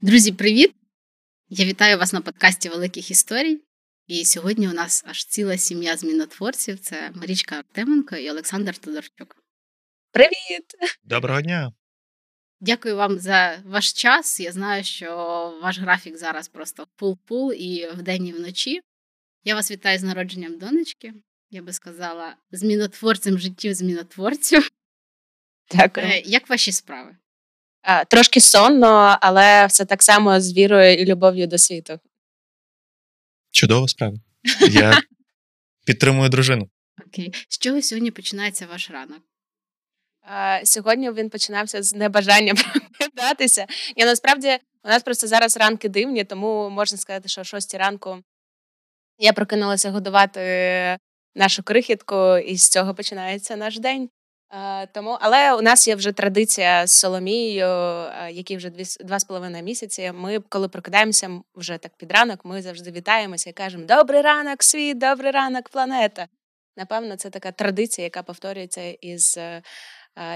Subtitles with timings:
[0.00, 0.74] Друзі, привіт!
[1.48, 3.60] Я вітаю вас на подкасті Великих історій.
[4.06, 9.36] І сьогодні у нас аж ціла сім'я змінотворців: це Марічка Артеменко і Олександр Тодорчук.
[10.12, 10.64] Привіт!
[11.04, 11.72] Доброго дня!
[12.60, 14.40] Дякую вам за ваш час.
[14.40, 15.08] Я знаю, що
[15.62, 18.80] ваш графік зараз просто пул-пул і вдень, і вночі.
[19.44, 21.12] Я вас вітаю з народженням донечки.
[21.50, 24.70] Я би сказала, змінотворцем життів змінотворців.
[25.70, 26.06] Дякую.
[26.06, 27.16] Е, як ваші справи?
[28.08, 32.00] Трошки сонно, але все так само з вірою і любов'ю до світу.
[33.50, 34.16] Чудова справа.
[34.70, 35.02] Я
[35.86, 36.68] підтримую дружину.
[37.06, 37.34] Окей.
[37.48, 39.22] З чого сьогодні починається ваш ранок?
[40.64, 42.54] Сьогодні він починався з небажання
[42.98, 43.66] прокидатися.
[43.96, 48.22] Я насправді у нас просто зараз ранки дивні, тому можна сказати, що о 6 ранку
[49.18, 50.40] я прокинулася годувати
[51.34, 54.08] нашу крихітку, і з цього починається наш день.
[54.94, 57.66] Тому, але у нас є вже традиція з Соломією,
[58.30, 60.12] які вже дві два з половиною місяці.
[60.14, 64.98] Ми, коли прокидаємося вже так під ранок, ми завжди вітаємося і кажемо Добрий ранок, світ,
[64.98, 66.28] добрий ранок, планета.
[66.76, 69.62] Напевно, це така традиція, яка повторюється із е,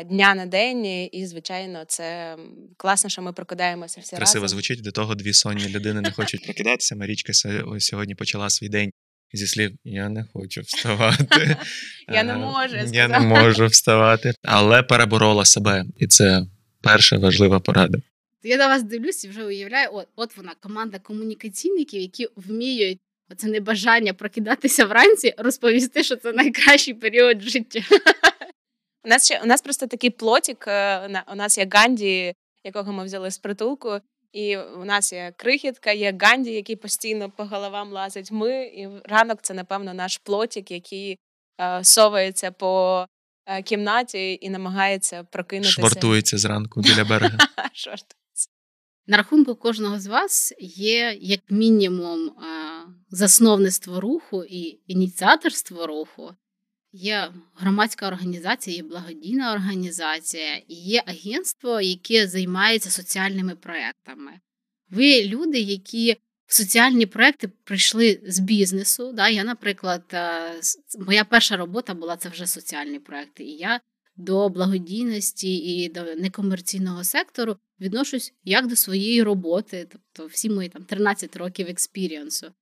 [0.05, 0.87] дня на день.
[1.13, 2.37] І, звичайно, це
[2.77, 4.59] класно, що ми прокидаємося всі Красиво разом.
[4.59, 6.97] звучить до того, дві сонні людини не хочуть прокидатися.
[6.97, 7.33] Марічка
[7.79, 8.91] сьогодні почала свій день
[9.33, 11.57] зі слів Я не хочу вставати.
[12.09, 12.77] Я не можу.
[12.93, 16.43] Я не можу вставати, але переборола себе, і це
[16.81, 17.99] перша важлива порада.
[18.43, 22.99] Я на вас дивлюсь і вже уявляю, от, от вона команда комунікаційників, які вміють
[23.31, 27.81] оце небажання прокидатися вранці, розповісти, що це найкращий період життя.
[29.07, 30.65] У нас ще у нас просто такий плотик.
[30.69, 34.01] Е, у нас є Ганді, якого ми взяли з притулку.
[34.33, 38.33] І у нас є крихітка, є Ганді, який постійно по головам лазить.
[38.33, 41.19] Ми і ранок це, напевно, наш плотик, який
[41.61, 43.07] е, совається по
[43.47, 45.73] е, кімнаті і намагається прокинутися.
[45.73, 47.39] Швартується зранку біля берега.
[47.73, 48.51] Швартується.
[49.07, 52.33] На рахунку кожного з вас є як мінімум е,
[53.11, 56.35] засновництво руху і ініціаторство руху.
[56.99, 64.33] Є громадська організація, є благодійна організація, і є агентство, яке займається соціальними проектами.
[64.91, 69.13] Ви люди, які в соціальні проекти прийшли з бізнесу.
[69.13, 69.29] Да?
[69.29, 70.61] Я, наприклад, е,
[70.99, 73.45] моя перша робота була це вже соціальні проекти.
[73.45, 73.81] І я
[74.17, 80.85] до благодійності і до некомерційного сектору відношусь як до своєї роботи, тобто всі мої там
[80.85, 82.53] 13 років експіріансу.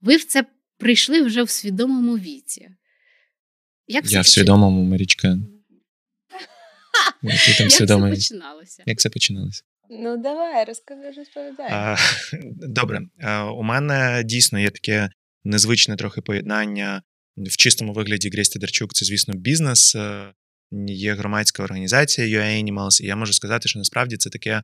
[0.00, 0.44] Ви в це
[0.78, 2.70] прийшли вже в свідомому віці.
[3.92, 5.28] Як Я в свідомому Марічка.
[7.22, 8.82] Як це починалося?
[8.86, 9.62] Як це починалося?
[9.90, 11.96] Ну, давай, розкажи, розповідай.
[12.52, 13.00] Добре,
[13.56, 15.10] у мене дійсно є таке
[15.44, 17.02] незвичне трохи поєднання
[17.36, 20.32] в чистому вигляді Грейс Тедерчук це, звісно, бізнес, е,
[20.86, 24.62] є громадська організація UA Animals, і я можу сказати, що насправді це таке е,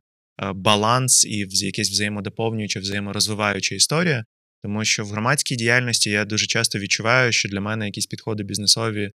[0.55, 4.25] баланс і якесь взаємодоповнююча, взаєморозвиваюча історія.
[4.63, 9.11] Тому що в громадській діяльності я дуже часто відчуваю, що для мене якісь підходи бізнесові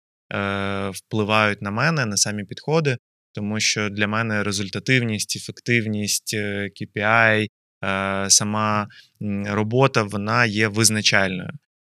[0.94, 2.97] впливають на мене, на самі підходи,
[3.34, 7.47] тому що для мене результативність, ефективність, KPI,
[7.81, 8.88] е, е, сама
[9.45, 11.50] робота вона є визначальною.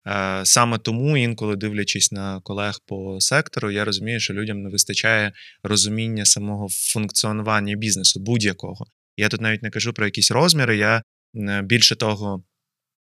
[0.08, 5.32] Е, саме тому, інколи дивлячись на колег по сектору, я розумію, що людям не вистачає
[5.64, 8.86] розуміння самого функціонування бізнесу будь-якого.
[9.18, 10.78] Я тут навіть не кажу про якісь розміри.
[10.78, 11.04] Я
[11.64, 12.44] більше того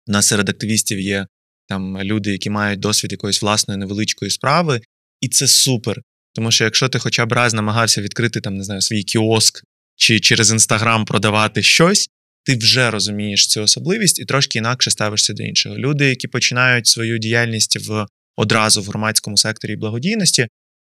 [0.08, 1.28] у нас серед активістів є
[1.68, 4.82] там люди, які мають досвід якоїсь власної невеличкої справи,
[5.22, 6.02] і це супер.
[6.34, 9.64] Тому що якщо ти хоча б раз намагався відкрити там, не знаю, свій кіоск
[9.96, 12.10] чи через інстаграм продавати щось,
[12.44, 15.78] ти вже розумієш цю особливість і трошки інакше ставишся до іншого.
[15.78, 20.48] Люди, які починають свою діяльність в одразу в громадському секторі благодійності,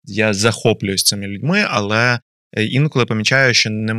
[0.03, 2.19] я захоплююсь цими людьми, але
[2.57, 3.93] е, інколи помічаю, що не,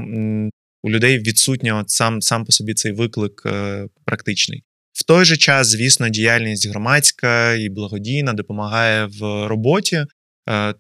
[0.83, 4.63] у людей відсутній от сам сам по собі цей виклик е, практичний.
[4.93, 10.05] В той же час, звісно, діяльність громадська і благодійна допомагає в роботі,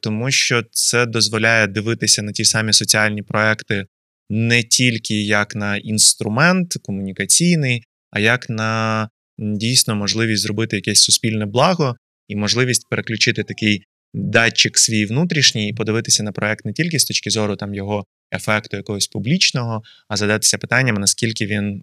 [0.00, 3.86] тому що це дозволяє дивитися на ті самі соціальні проекти
[4.30, 9.08] не тільки як на інструмент комунікаційний, а як на
[9.38, 11.96] дійсно можливість зробити якесь суспільне благо
[12.28, 13.84] і можливість переключити такий
[14.14, 18.76] датчик свій внутрішній і подивитися на проект не тільки з точки зору там його ефекту
[18.76, 21.82] якогось публічного, а задатися питанням, наскільки він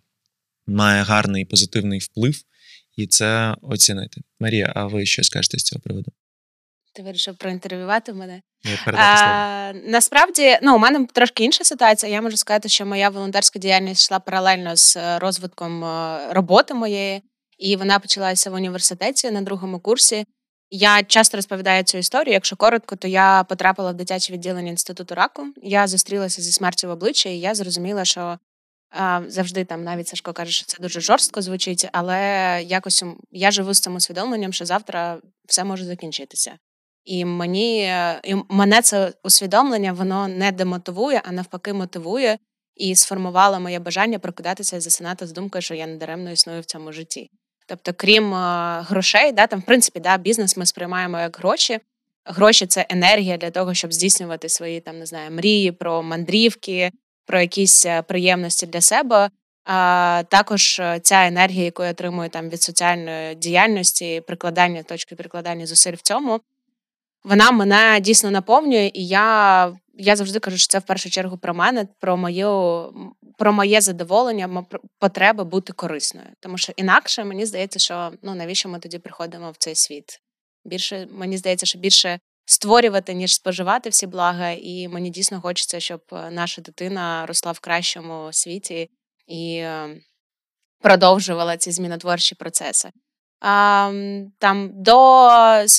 [0.67, 2.41] має гарний позитивний вплив,
[2.97, 4.21] і це оцінити.
[4.39, 6.11] Марія, а ви що скажете з цього приводу?
[6.93, 8.41] Ти вирішив проінтерв'ювати мене.
[8.85, 12.11] А, Насправді, ну, у мене трошки інша ситуація.
[12.11, 15.85] Я можу сказати, що моя волонтерська діяльність йшла паралельно з розвитком
[16.29, 17.21] роботи моєї.
[17.59, 20.25] і вона почалася в університеті на другому курсі.
[20.69, 22.33] Я часто розповідаю цю історію.
[22.33, 25.47] Якщо коротко, то я потрапила в дитяче відділення інституту раку.
[25.63, 28.37] Я зустрілася зі смертю в обличчя, і я зрозуміла, що
[28.89, 32.17] а, завжди там навіть Сашко каже, що це дуже жорстко звучить, але
[32.65, 35.17] якось я живу з цим усвідомленням, що завтра
[35.47, 36.57] все може закінчитися.
[37.05, 37.93] І мені
[38.23, 42.37] і мене це усвідомлення воно не демотивує, а навпаки, мотивує
[42.75, 46.91] і сформувало моє бажання прокидатися і засинати з думкою, що я недаремно існую в цьому
[46.91, 47.29] житті.
[47.67, 48.33] Тобто, крім
[48.79, 51.79] грошей, да, там, в принципі, да, бізнес ми сприймаємо як гроші.
[52.25, 56.91] Гроші це енергія для того, щоб здійснювати свої там не знаю, мрії про мандрівки,
[57.25, 59.29] про якісь е, приємності для себе.
[59.65, 65.65] А також е, ця енергія, яку я отримую там від соціальної діяльності, прикладання точки прикладання
[65.65, 66.39] зусиль в цьому,
[67.23, 71.53] вона мене дійсно наповнює, і я я завжди кажу, що це в першу чергу про
[71.53, 72.93] мене, про мою,
[73.37, 74.65] про моє задоволення,
[74.99, 76.27] потреби бути корисною.
[76.39, 80.19] Тому що інакше мені здається, що ну навіщо ми тоді приходимо в цей світ?
[80.65, 86.01] Більше мені здається, що більше створювати, ніж споживати всі блага, і мені дійсно хочеться, щоб
[86.31, 88.89] наша дитина росла в кращому світі
[89.27, 90.01] і ем,
[90.81, 92.89] продовжувала ці змінотворчі процеси.
[93.41, 95.29] Там до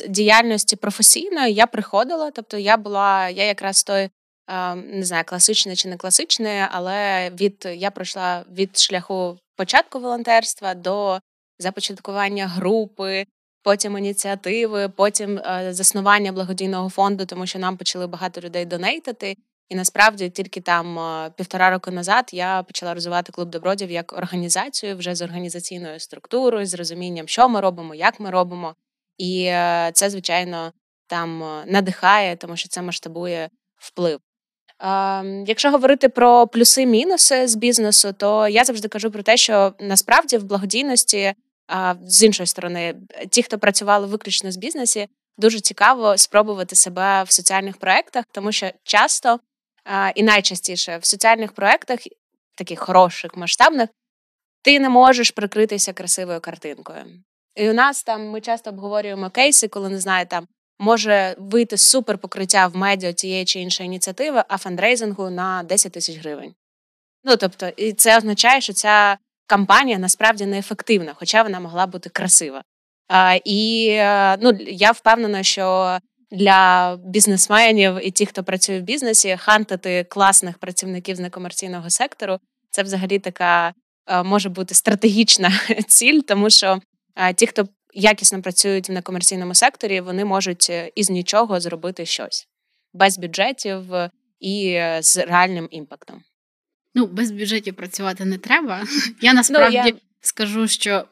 [0.09, 4.11] діяльності професійної я приходила, тобто я була, я якраз той,
[4.75, 11.20] не знаю, класичний чи не класичний, але від я пройшла від шляху початку волонтерства до
[11.59, 13.26] започаткування групи,
[13.62, 19.37] потім ініціативи, потім заснування благодійного фонду, тому що нам почали багато людей донейтити.
[19.73, 20.99] І насправді тільки там
[21.37, 26.75] півтора року назад я почала розвивати клуб добродів як організацію вже з організаційною структурою, з
[26.75, 28.75] розумінням, що ми робимо, як ми робимо.
[29.19, 30.73] І е, це, звичайно,
[31.07, 34.21] там надихає, тому що це масштабує вплив.
[35.47, 40.45] Якщо говорити про плюси-мінуси з бізнесу, то я завжди кажу про те, що насправді в
[40.45, 41.35] благодійності,
[42.03, 42.95] з іншої сторони,
[43.31, 45.09] ті, хто працювали виключно з бізнесі,
[45.39, 49.41] дуже цікаво спробувати себе в соціальних проектах, тому що часто
[50.14, 52.00] і найчастіше в соціальних проєктах,
[52.55, 53.88] таких хороших, масштабних,
[54.62, 57.05] ти не можеш прикритися красивою картинкою.
[57.55, 60.49] І у нас там ми часто обговорюємо кейси, коли не знаю, там
[60.79, 66.19] може вийти супер покриття в медіа тієї чи іншої ініціативи, а фандрейзингу на 10 тисяч
[66.19, 66.55] гривень.
[67.25, 72.62] Ну тобто, і це означає, що ця кампанія насправді неефективна, хоча вона могла бути красива.
[73.08, 75.99] А, І е, ну, я впевнена, що
[76.32, 82.38] для бізнесменів і ті, хто працює в бізнесі, хантити класних працівників з некомерційного сектору
[82.70, 83.75] це взагалі така
[84.06, 85.52] е, може бути стратегічна
[85.88, 86.81] ціль, тому що
[87.17, 92.49] е, ті, хто якісно працюють в некомерційному секторі, вони можуть е, із нічого зробити щось
[92.93, 93.82] без бюджетів
[94.40, 96.23] і з реальним імпактом.
[96.94, 98.84] Ну, без бюджетів працювати не треба.
[99.20, 99.94] Я насправді ну, я...
[100.20, 101.05] скажу, що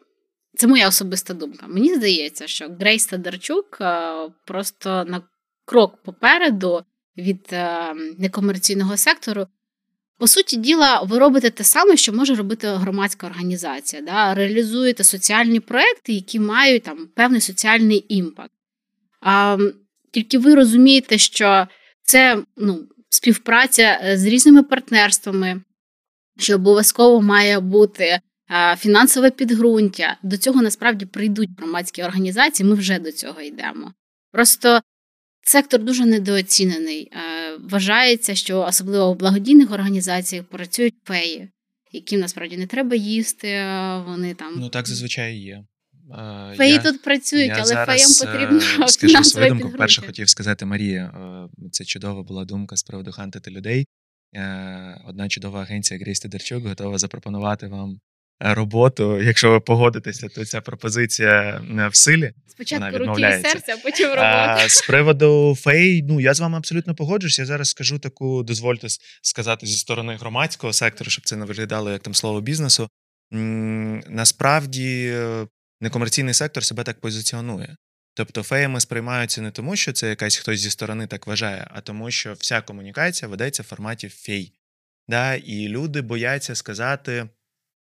[0.57, 1.67] це моя особиста думка.
[1.69, 4.13] Мені здається, що Gres Todorchuk е,
[4.47, 5.23] просто на
[5.65, 6.85] крок попереду
[7.17, 9.47] від е, некомерційного сектору.
[10.19, 14.03] По суті діла, ви робите те саме, що може робити громадська організація.
[14.03, 14.35] Да?
[14.35, 18.53] Реалізуєте соціальні проекти, які мають там певний соціальний імпакт.
[19.21, 19.59] А,
[20.13, 21.67] Тільки ви розумієте, що
[22.03, 25.63] це ну, співпраця е, з різними партнерствами,
[26.39, 28.21] що обов'язково має бути
[28.79, 30.17] фінансове підґрунтя.
[30.23, 33.93] До цього насправді прийдуть громадські організації, ми вже до цього йдемо.
[34.33, 34.81] Просто
[35.43, 37.13] сектор дуже недооцінений.
[37.61, 41.49] Вважається, що особливо в благодійних організаціях працюють феї,
[41.93, 43.65] яким насправді не треба їсти.
[44.07, 45.65] Вони там ну так зазвичай є.
[46.57, 49.79] Феї я, тут працюють, я але феям е, потрібно скажу свою думку.
[49.79, 51.05] Перше хотів сказати Марія.
[51.05, 53.87] Е, це чудова була думка з приводу хантити людей.
[54.35, 58.01] Е, одна чудова агенція Грейс Тедерчук готова запропонувати вам
[58.41, 59.23] роботу.
[59.23, 62.33] Якщо ви погодитеся, то ця пропозиція в силі.
[62.49, 64.69] Спочатку руки і серця, а потім робота.
[64.69, 67.39] З приводу фей, ну я з вами абсолютно погоджуюсь.
[67.39, 68.89] Я зараз скажу таку, дозвольте
[69.23, 72.89] сказати зі сторони громадського сектору, щоб це не виглядало як там слово бізнесу.
[74.09, 75.47] Насправді е,
[75.81, 77.77] некомерційний сектор себе так позиціонує.
[78.15, 82.11] Тобто феями сприймаються не тому, що це якась хтось зі сторони так вважає, а тому,
[82.11, 84.53] що вся комунікація ведеться в форматі фей.
[85.09, 85.35] Да?
[85.35, 87.29] І люди бояться сказати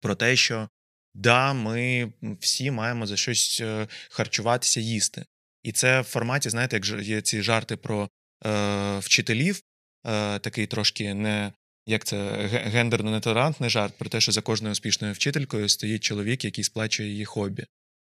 [0.01, 0.69] про те, що
[1.15, 5.25] да, ми всі маємо за щось е, харчуватися, їсти.
[5.63, 8.09] І це в форматі, знаєте, як є ці жарти про
[8.47, 9.61] е, вчителів,
[10.07, 11.53] е, такий трошки не
[11.89, 16.65] як це гендерно нетолерантний жарт про те, що за кожною успішною вчителькою стоїть чоловік, який
[16.65, 17.65] сплачує її хобі.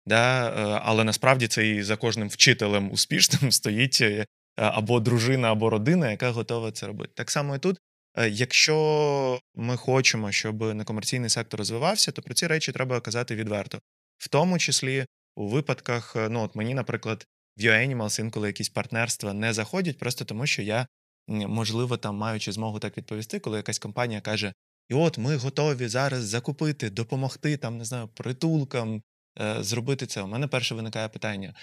[0.05, 0.49] Да?
[0.49, 6.11] Е, але насправді це і за кожним вчителем успішним стоїть е, або дружина, або родина,
[6.11, 7.11] яка готова це робити.
[7.15, 7.77] Так само і тут
[8.17, 13.79] якщо ми хочемо, щоб некомерційний сектор розвивався, то про ці речі треба казати відверто.
[14.17, 19.53] в тому числі у випадках, ну от мені, наприклад, в YouAnimals інколи якісь партнерства не
[19.53, 20.87] заходять, просто тому що я,
[21.27, 24.53] можливо, там маючи змогу так відповісти, коли якась компанія каже:
[24.89, 29.01] І от ми готові зараз закупити, допомогти там, не знаю, притулкам
[29.41, 30.21] е, зробити це.
[30.21, 31.53] У мене перше виникає питання: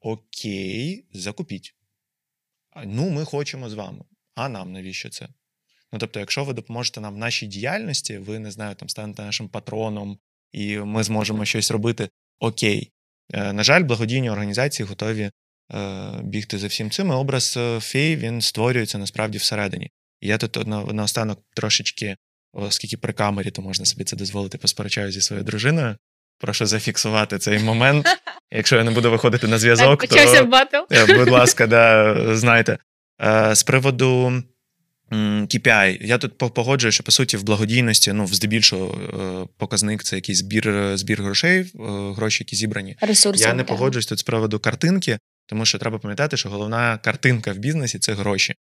[0.00, 1.74] Окей, закупіть.
[2.84, 4.04] Ну, ми хочемо з вами.
[4.34, 5.28] А нам навіщо це?
[5.96, 9.48] Ну, тобто, якщо ви допоможете нам в нашій діяльності, ви не знаю, там станете нашим
[9.48, 10.18] патроном,
[10.52, 12.08] і ми зможемо щось робити.
[12.40, 12.92] Окей.
[13.32, 15.30] Е, на жаль, благодійні організації готові
[15.74, 17.08] е, бігти за всім цим.
[17.08, 19.90] і Образ е, фей він створюється насправді всередині.
[20.20, 22.16] І я тут на, наостанок трошечки,
[22.52, 25.96] оскільки при камері, то можна собі це дозволити, посперечаю зі своєю дружиною.
[26.38, 28.06] Прошу зафіксувати цей момент.
[28.50, 31.14] Якщо я не буду виходити на зв'язок, так, почався то, батл.
[31.18, 32.78] будь ласка, да, знайте.
[33.52, 34.42] З приводу
[35.12, 36.06] KPI.
[36.06, 39.00] Я тут погоджую, що по суті в благодійності, ну, здебільшого,
[39.44, 41.66] е, показник це якийсь збір збір грошей, е,
[42.16, 42.96] гроші, які зібрані.
[43.00, 43.66] Ресурси, Я не так.
[43.66, 48.12] погоджуюсь тут з приводу картинки, тому що треба пам'ятати, що головна картинка в бізнесі це
[48.12, 48.54] гроші.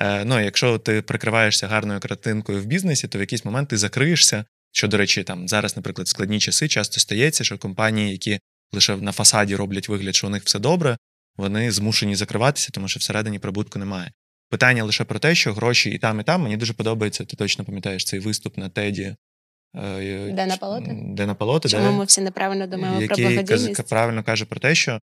[0.00, 4.44] Е, ну, Якщо ти прикриваєшся гарною картинкою в бізнесі, то в якийсь момент ти закриєшся.
[4.72, 8.40] Що, до речі, там зараз, наприклад, складні часи часто стається, що компанії, які
[8.72, 10.96] лише на фасаді роблять вигляд, що у них все добре,
[11.36, 14.12] вони змушені закриватися, тому що всередині прибутку немає.
[14.50, 16.42] Питання лише про те, що гроші і там, і там.
[16.42, 17.24] Мені дуже подобається.
[17.24, 19.16] Ти точно пам'ятаєш цей виступ на Теді.
[19.76, 20.98] Е, Де на полоти?
[21.02, 23.68] Де на полоти, Чому ми всі неправильно думаємо який про благодійність?
[23.68, 25.00] Який правильно каже про те, що е,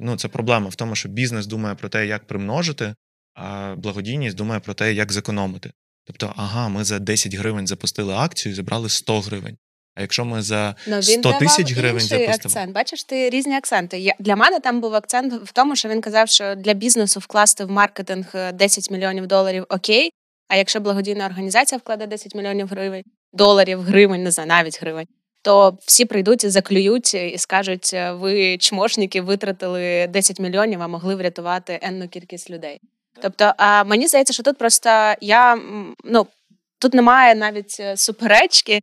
[0.00, 2.94] ну, це проблема в тому, що бізнес думає про те, як примножити,
[3.34, 5.72] а благодійність думає про те, як зекономити.
[6.04, 9.56] Тобто, ага, ми за 10 гривень запустили акцію і зібрали 100 гривень.
[9.96, 12.32] А якщо ми за ну, 100 тисяч гривень запустимо...
[12.34, 12.72] акцент.
[12.72, 13.98] Бачиш, ти різні акценти.
[13.98, 17.64] Я, Для мене там був акцент в тому, що він казав, що для бізнесу вкласти
[17.64, 20.10] в маркетинг 10 е, мільйонів доларів окей.
[20.48, 25.06] А якщо благодійна організація вкладе 10 мільйонів гривень, доларів, гривень, не знаю, навіть гривень,
[25.42, 31.14] то всі прийдуть і заклюють і скажуть: «Е, ви чмошники витратили 10 мільйонів, а могли
[31.14, 32.80] врятувати енну кількість людей.
[33.22, 35.58] Тобто, а мені здається, що тут просто я
[36.04, 36.26] ну
[36.78, 38.80] тут немає навіть е, суперечки.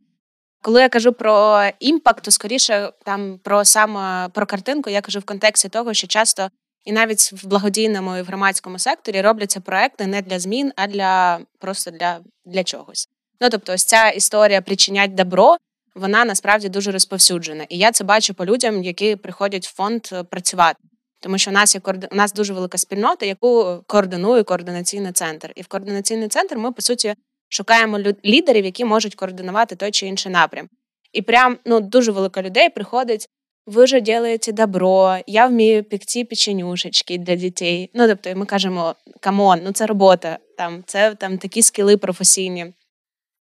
[0.64, 5.24] Коли я кажу про імпакт, то скоріше там про саме про картинку, я кажу в
[5.24, 6.50] контексті того, що часто
[6.86, 11.40] і навіть в благодійному і в громадському секторі робляться проекти не для змін, а для
[11.60, 13.10] просто для для чогось.
[13.42, 15.58] Ну тобто, ось ця історія причинять добро,
[15.96, 17.66] вона насправді дуже розповсюджена.
[17.70, 20.80] І я це бачу по людям, які приходять в фонд е, працювати.
[21.20, 25.54] Тому що у нас є у нас дуже велика спільнота, яку координує координаційний центр.
[25.56, 27.16] І в координаційний центр ми по суті
[27.54, 30.70] шукаємо лідерів, які можуть координувати той чи інший напрям.
[31.14, 33.28] І прям ну дуже велика людей приходить.
[33.66, 37.90] Ви ж робите добро, я вмію пекти печенюшечки для дітей.
[37.94, 42.74] Ну тобто, ми кажемо come on, ну це робота, там це там такі скіли професійні,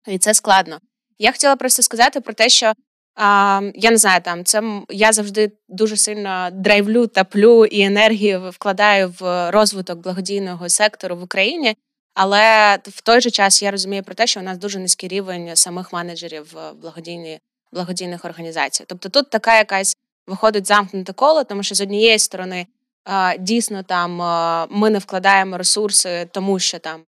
[0.08, 0.80] і це складно.
[1.20, 2.74] Я хотіла просто сказати про те, що
[3.16, 9.14] а, я не знаю, там це я завжди дуже сильно драйвлю, топлю і енергію вкладаю
[9.20, 11.76] в розвиток благодійного сектору в Україні.
[12.22, 15.56] Але в той же час я розумію про те, що у нас дуже низький рівень
[15.56, 17.40] самих менеджерів благодійні,
[17.72, 18.84] благодійних організацій.
[18.88, 19.96] Тобто тут така якась
[20.28, 22.68] виходить замкнуте коло, тому що з однієї сторони
[23.40, 24.16] дійсно там
[24.72, 27.04] ми не вкладаємо ресурси, тому що там.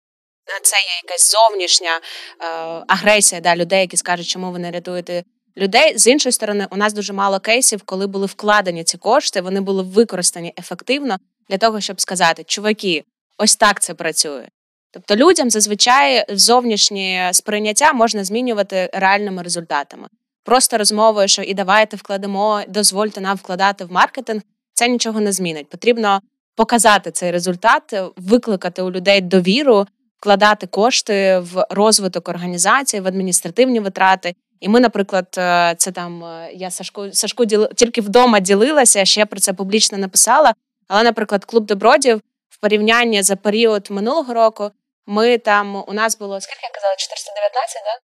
[0.63, 2.45] Це є якась зовнішня е,
[2.87, 5.23] агресія да, людей, які скажуть, чому ви не рятуєте
[5.57, 5.97] людей.
[5.97, 9.83] З іншої сторони, у нас дуже мало кейсів, коли були вкладені ці кошти, вони були
[9.83, 11.17] використані ефективно
[11.49, 13.03] для того, щоб сказати, чуваки,
[13.37, 14.47] ось так це працює.
[14.91, 20.07] Тобто людям зазвичай зовнішнє сприйняття можна змінювати реальними результатами.
[20.43, 24.41] Просто розмовою, що і давайте вкладемо, дозвольте нам вкладати в маркетинг,
[24.73, 25.69] це нічого не змінить.
[25.69, 26.21] Потрібно
[26.55, 29.87] показати цей результат, викликати у людей довіру,
[30.19, 34.35] вкладати кошти в розвиток організації, в адміністративні витрати.
[34.59, 39.25] І ми, наприклад, е, це там е, я Сашку Сашку діли, тільки вдома ділилася, ще
[39.25, 40.53] про це публічно написала.
[40.87, 44.71] Але, наприклад, клуб добродів в порівнянні за період минулого року
[45.05, 47.99] ми там у нас було скільки я казала, 419, да?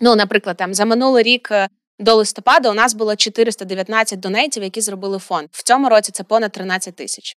[0.00, 1.68] Ну, наприклад, там за минулий рік е,
[1.98, 5.48] до листопада у нас було 419 донейтів, які зробили фонд.
[5.52, 7.36] В цьому році це понад 13 тисяч.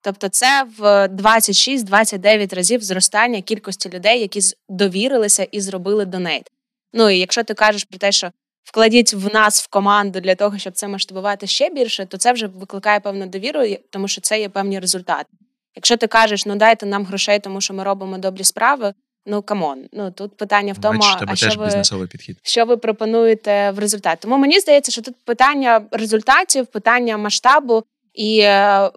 [0.00, 6.50] Тобто, це в 26-29 разів зростання кількості людей, які довірилися і зробили донейт.
[6.92, 8.30] Ну і якщо ти кажеш про те, що
[8.64, 12.46] вкладіть в нас в команду для того, щоб це масштабувати ще більше, то це вже
[12.46, 15.28] викликає певну довіру, тому що це є певні результати.
[15.76, 18.94] Якщо ти кажеш, ну дайте нам грошей, тому що ми робимо добрі справи.
[19.28, 22.38] Ну come on, ну тут питання в тому, Бачиш, а що ви бізнесовий підхід.
[22.42, 24.18] що ви пропонуєте в результаті.
[24.22, 28.90] Тому мені здається, що тут питання результатів, питання масштабу, і е,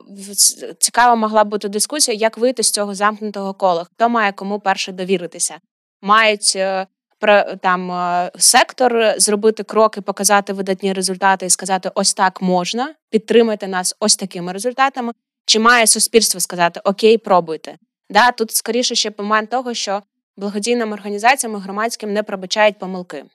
[0.79, 3.83] цікава могла бути дискусія, як вийти з цього замкнутого кола.
[3.83, 5.57] Хто має кому перше довіритися?
[6.01, 6.87] Мають е,
[7.19, 7.91] про там
[8.37, 14.53] сектор, зробити кроки, показати видатні результати і сказати: ось так можна, підтримайте нас ось такими
[14.53, 15.13] результатами.
[15.45, 17.77] Чи має суспільство сказати Окей, пробуйте?
[18.09, 20.03] Да, Тут скоріше ще момент того, що
[20.37, 23.25] благодійним організаціям і громадським не пробачають помилки.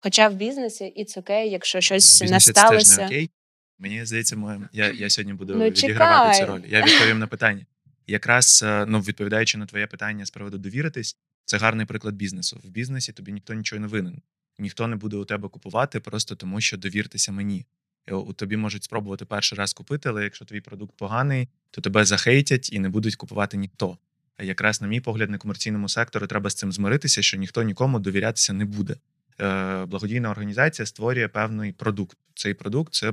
[0.00, 2.96] Хоча в бізнесі і це окей, якщо щось не сталося.
[2.96, 3.30] Це окей.
[3.78, 6.62] Мені здається, ми, я я сьогодні буду ну, відігравати цю роль.
[6.68, 7.66] Я відповім на питання.
[8.06, 12.60] Якраз е, ну, відповідаючи на твоє питання з приводу довіритись, це гарний приклад бізнесу.
[12.64, 14.22] В бізнесі тобі ніхто нічого не винен.
[14.58, 17.66] Ніхто не буде у тебе купувати просто тому, що довіртеся мені.
[18.10, 22.72] У тобі можуть спробувати перший раз купити, але якщо твій продукт поганий, то тебе захейтять
[22.72, 23.98] і не будуть купувати ніхто.
[24.36, 27.98] А якраз, на мій погляд, на комерційному сектору треба з цим змиритися, що ніхто нікому
[27.98, 28.96] довірятися не буде.
[29.40, 32.18] Е, Благодійна організація створює певний продукт.
[32.34, 33.12] Цей продукт це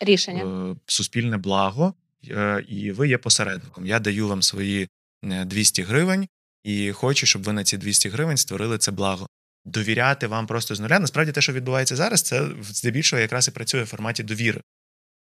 [0.00, 1.94] рішення е, суспільне благо,
[2.30, 3.86] е, і ви є посередником.
[3.86, 4.88] Я даю вам свої
[5.22, 6.28] 200 е, гривень
[6.64, 9.26] і хочу, щоб ви на ці 200 гривень створили це благо.
[9.64, 10.98] Довіряти вам просто з нуля.
[10.98, 14.60] Насправді, те, що відбувається зараз, це здебільшого якраз і працює в форматі довіри.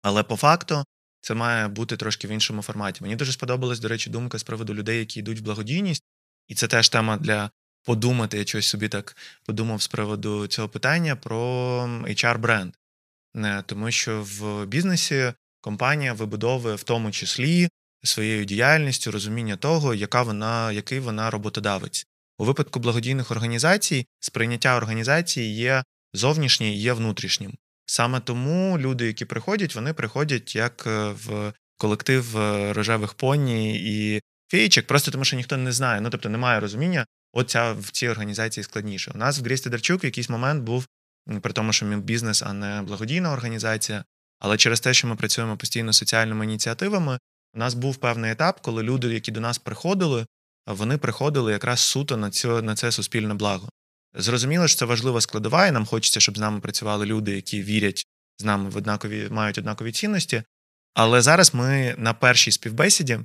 [0.02, 0.84] Але по факту
[1.20, 3.02] це має бути трошки в іншому форматі.
[3.02, 6.04] Мені дуже сподобалась, до речі, думка з приводу людей, які йдуть в благодійність,
[6.48, 7.50] і це теж тема для
[7.84, 8.38] подумати.
[8.38, 11.38] Я щось собі так подумав з приводу цього питання про
[12.04, 12.72] HR-бренд.
[13.66, 17.68] Тому що в бізнесі компанія вибудовує в тому числі
[18.04, 22.06] своєю діяльністю розуміння того, яка вона, який вона роботодавець.
[22.42, 27.54] У випадку благодійних організацій сприйняття організації є зовнішнє і є внутрішнім.
[27.86, 34.20] Саме тому люди, які приходять, вони приходять як е, в колектив е, рожевих поні і
[34.50, 36.00] феєчок, просто тому що ніхто не знає.
[36.00, 39.12] Ну тобто немає розуміння, оця в цій організації складніше.
[39.14, 40.86] У нас в Грісті Дарчук в якийсь момент був,
[41.42, 44.04] при тому, що ми бізнес, а не благодійна організація.
[44.38, 47.18] Але через те, що ми працюємо постійно соціальними ініціативами,
[47.54, 50.26] у нас був певний етап, коли люди, які до нас приходили,
[50.66, 53.68] вони приходили якраз суто на цю, на це суспільне благо.
[54.14, 58.06] Зрозуміло, що це важлива складова, і нам хочеться, щоб з нами працювали люди, які вірять
[58.38, 60.42] з нами в однакові, мають однакові цінності.
[60.94, 63.18] Але зараз ми на першій співбесіді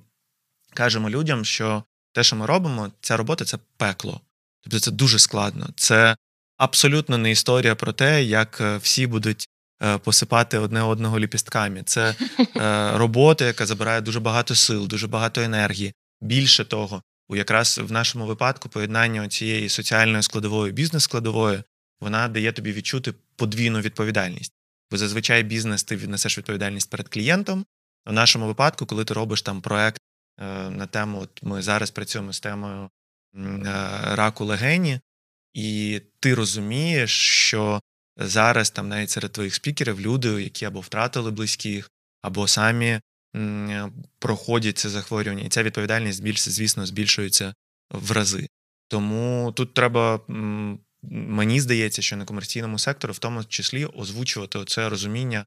[0.74, 4.22] кажемо людям, що те, що ми робимо, ця робота це пекло.
[4.62, 5.70] Тобто це дуже складно.
[5.76, 6.16] Це
[6.58, 9.50] абсолютно не історія про те, як е, всі будуть
[9.84, 11.84] е, посипати одне одного ліпістками.
[11.84, 12.16] Це
[12.56, 15.94] е, робота, яка забирає дуже багато сил, дуже багато енергії.
[16.22, 21.64] Більше того, у якраз в нашому випадку поєднання цієї соціальної складової бізнес-складової
[22.02, 24.54] вона дає тобі відчути подвійну відповідальність.
[24.92, 27.66] Бо зазвичай бізнес ти віднесеш відповідальність перед клієнтом.
[28.06, 30.02] У нашому випадку, коли ти робиш там проект
[30.40, 32.90] е, на тему, от ми зараз працюємо з темою е,
[34.16, 35.00] раку легені,
[35.54, 37.12] і ти розумієш,
[37.48, 37.82] що
[38.18, 43.02] зараз там навіть серед твоїх спікерів люди, які або втратили близьких, або самі
[44.20, 47.54] проходять це захворювання, і ця відповідальність більше, звісно, збільшується
[47.92, 48.48] в рази.
[48.88, 50.22] Тому тут треба,
[51.12, 55.46] мені здається, що на комерційному секторі в тому числі озвучувати це розуміння,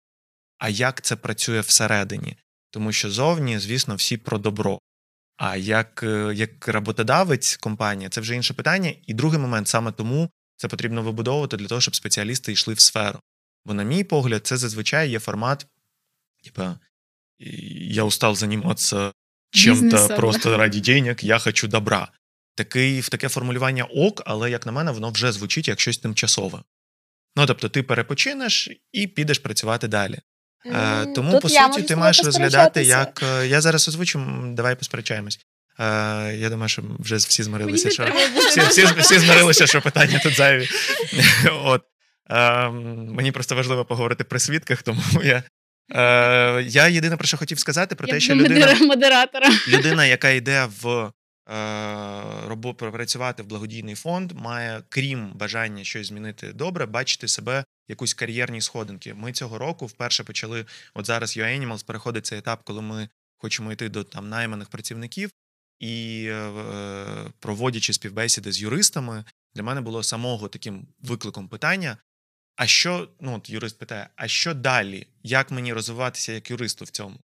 [0.58, 2.36] а як це працює всередині.
[2.70, 4.78] Тому що зовні, звісно, всі про добро.
[5.36, 8.92] А як е, як роботодавець компанія, це вже інше питання.
[9.06, 13.20] І другий момент саме тому це потрібно вибудовувати для того, щоб спеціалісти йшли в сферу.
[13.64, 15.66] Бо, на мій погляд, це зазвичай є формат,
[16.44, 16.78] типа
[17.90, 19.12] я устал заниматься
[19.50, 22.08] чем-то просто раді денег, я хочу добра.
[22.54, 26.62] Такий, Таке формулювання ок, але, як на мене, воно вже звучить як щось тимчасове.
[27.36, 30.18] Ну, тобто, ти перепочинеш і підеш працювати далі.
[30.66, 33.22] Mm, Тому, Тут по суті, ти маєш розглядати, як.
[33.22, 35.40] Е, я зараз озвучу, давай посперечаємось.
[35.78, 38.08] Е, Я думаю, що вже всі змирилися, що
[38.48, 40.68] всі, всі, всі змирилися, що питання тут зайві.
[41.64, 41.82] От.
[42.30, 45.42] Е, Мені просто важливо поговорити при свідках, тому я
[45.94, 49.48] Е, Я єдине про що хотів сказати, про те, що людина, модератора.
[49.68, 51.12] людина, яка йде в
[51.50, 58.14] е, роботу працювати в благодійний фонд, має, крім бажання щось змінити добре, бачити себе якусь
[58.14, 59.14] кар'єрні сходинки.
[59.14, 60.66] Ми цього року вперше почали.
[60.94, 65.30] От зараз UAnimals переходить цей етап, коли ми хочемо йти до там найманих працівників.
[65.80, 66.50] І е,
[67.38, 69.24] проводячи співбесіди з юристами,
[69.54, 71.96] для мене було самого таким викликом питання:
[72.60, 75.06] а що, ну от юрист питає, а що далі?
[75.22, 77.16] Як мені розвиватися як юристу в цьому?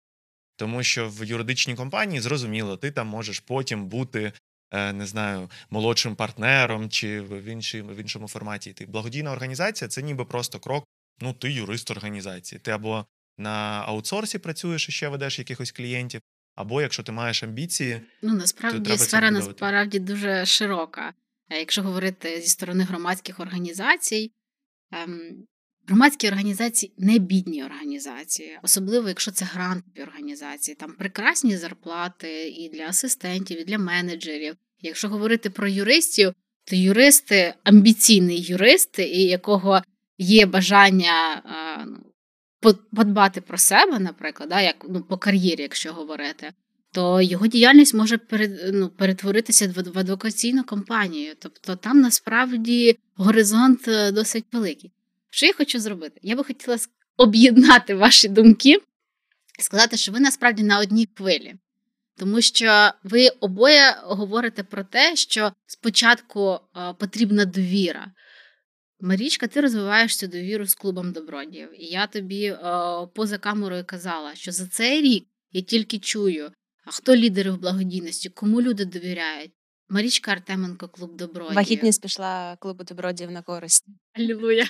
[0.56, 4.32] Тому що в юридичній компанії зрозуміло, ти там можеш потім бути,
[4.72, 8.74] е, не знаю, молодшим партнером чи в іншій, в іншому форматі.
[8.74, 10.86] Ти благодійна організація це ніби просто крок.
[11.22, 12.60] Ну, ти юрист організації.
[12.60, 13.06] Ти або
[13.38, 16.22] на аутсорсі працюєш і ще ведеш якихось клієнтів,
[16.56, 21.14] або якщо ти маєш амбіції, ну насправді сфера насправді дуже широка.
[21.50, 24.32] Якщо говорити зі сторони громадських організацій.
[25.04, 25.46] Ем,
[25.88, 32.88] громадські організації не бідні організації, особливо якщо це грантові організації, там прекрасні зарплати і для
[32.88, 34.56] асистентів, і для менеджерів.
[34.82, 39.82] Якщо говорити про юристів, то юристи, амбіційний юрист, і якого
[40.18, 41.42] є бажання
[41.88, 46.54] ну, подбати про себе, наприклад, да, як ну, по кар'єрі, якщо говорити,
[46.96, 48.20] то його діяльність може
[48.74, 51.34] ну, перетворитися в адвокаційну компанію.
[51.40, 54.92] Тобто там насправді горизонт е, досить великий.
[55.30, 56.20] Що я хочу зробити?
[56.24, 56.78] Я би хотіла
[57.18, 58.82] об'єднати ваші думки
[59.60, 61.56] і сказати, що ви насправді на одній хвилі.
[62.18, 68.12] Тому що ви обоє говорите про те, що спочатку е, потрібна довіра.
[69.00, 71.82] Марічка, ти розвиваєш цю довіру з клубом добродіїв.
[71.82, 72.58] І я тобі е,
[73.16, 76.52] поза камерою казала, що за цей рік я тільки чую,
[76.86, 79.52] а хто лідери в благодійності, кому люди довіряють.
[79.90, 81.56] Марічка Артеменко, клуб добродіїв.
[81.56, 83.86] Вагітність пішла клубу добродіїв на користь.
[84.14, 84.66] Аллилуйя.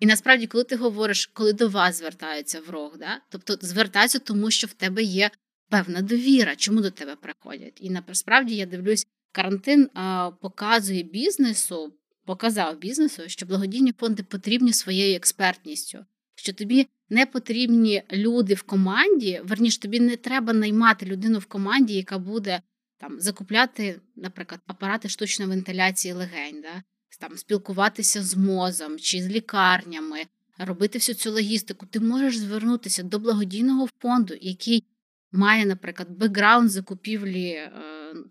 [0.00, 3.20] І насправді, коли ти говориш, коли до вас звертаються в рог, да?
[3.28, 5.30] тобто звертаються, тому що в тебе є
[5.68, 7.78] певна довіра, чому до тебе приходять.
[7.80, 11.92] І насправді я дивлюсь, карантин а, показує бізнесу,
[12.24, 19.40] показав бізнесу, що благодійні фонди потрібні своєю експертністю, що тобі не потрібні люди в команді,
[19.44, 22.62] верніш, тобі не треба наймати людину в команді, яка буде
[22.98, 26.82] там закупляти, наприклад, апарати штучної вентиляції легень, да?
[27.22, 30.22] там спілкуватися з мозом чи з лікарнями,
[30.58, 31.86] робити всю цю логістику.
[31.86, 34.84] Ти можеш звернутися до благодійного фонду, який
[35.32, 37.72] має, наприклад, бекграунд закупівлі е,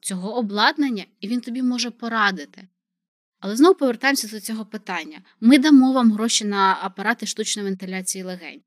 [0.02, 2.68] цього обладнання, і він тобі може порадити.
[3.42, 8.62] Але знову повертаємося до цього питання: ми дамо вам гроші на апарати штучної вентиляції легень.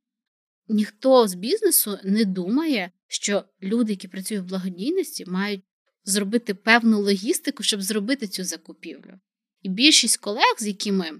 [0.68, 5.64] Ніхто з бізнесу не думає, що люди, які працюють в благодійності, мають
[6.04, 9.12] зробити певну логістику, щоб зробити цю закупівлю.
[9.62, 11.12] І більшість колег, з якими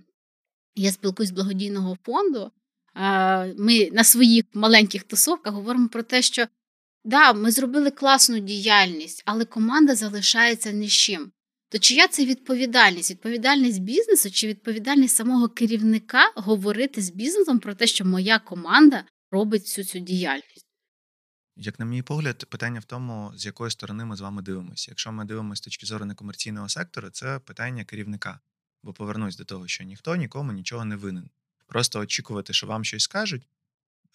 [0.75, 2.51] я спілкуюсь з благодійного фонду,
[3.59, 6.47] ми на своїх маленьких тусовках говоримо про те, що
[7.05, 11.33] да, ми зробили класну діяльність, але команда залишається ні з чим.
[11.69, 13.11] То чия це відповідальність?
[13.11, 19.63] Відповідальність бізнесу чи відповідальність самого керівника говорити з бізнесом про те, що моя команда робить
[19.63, 20.67] всю цю діяльність?
[21.57, 24.91] Як, на мій погляд, питання в тому, з якої сторони ми з вами дивимося.
[24.91, 28.41] Якщо ми дивимося з точки зору некомерційного сектору, це питання керівника.
[28.83, 31.31] Бо повернусь до того, що ніхто нікому нічого не винен.
[31.67, 33.49] Просто очікувати, що вам щось скажуть,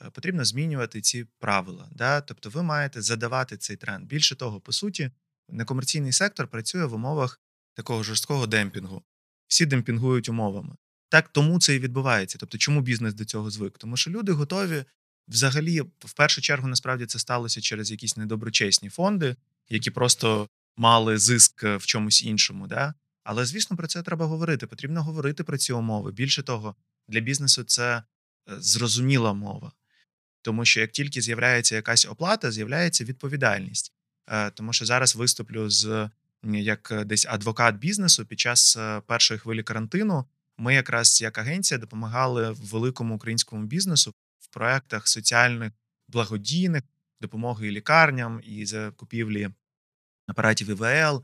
[0.02, 1.90] е, потрібно змінювати ці правила.
[1.92, 2.22] Да?
[2.22, 4.08] Тобто ви маєте задавати цей тренд.
[4.08, 5.12] Більше того, по суті,
[5.52, 7.42] некомерційний сектор працює в умовах
[7.74, 9.04] такого жорсткого демпінгу.
[9.48, 10.76] Всі демпінгують умовами.
[11.10, 12.38] Так тому це і відбувається.
[12.38, 13.78] Тобто, чому бізнес до цього звик?
[13.78, 14.84] Тому що люди готові
[15.28, 19.36] взагалі, в першу чергу, насправді це сталося через якісь недоброчесні фонди,
[19.70, 22.68] які просто мали зиск в чомусь іншому.
[22.68, 22.94] Да?
[23.24, 24.68] Але звісно, про це треба говорити.
[24.68, 26.12] Потрібно говорити про ці умови.
[26.12, 26.76] Більше того,
[27.08, 28.04] для бізнесу це е,
[28.48, 29.72] зрозуміла мова.
[30.42, 33.94] Тому що як тільки з'являється якась оплата, з'являється відповідальність.
[34.30, 36.10] Е, тому що зараз виступлю з
[36.44, 40.26] як е, десь адвокат бізнесу під час е, першої хвилі карантину.
[40.58, 45.72] Ми якраз як агенція допомагали великому українському бізнесу в проектах соціальних
[46.08, 46.84] благодійних
[47.22, 49.50] допомоги лікарням і закупівлі
[50.28, 51.24] апаратів ІВЛ.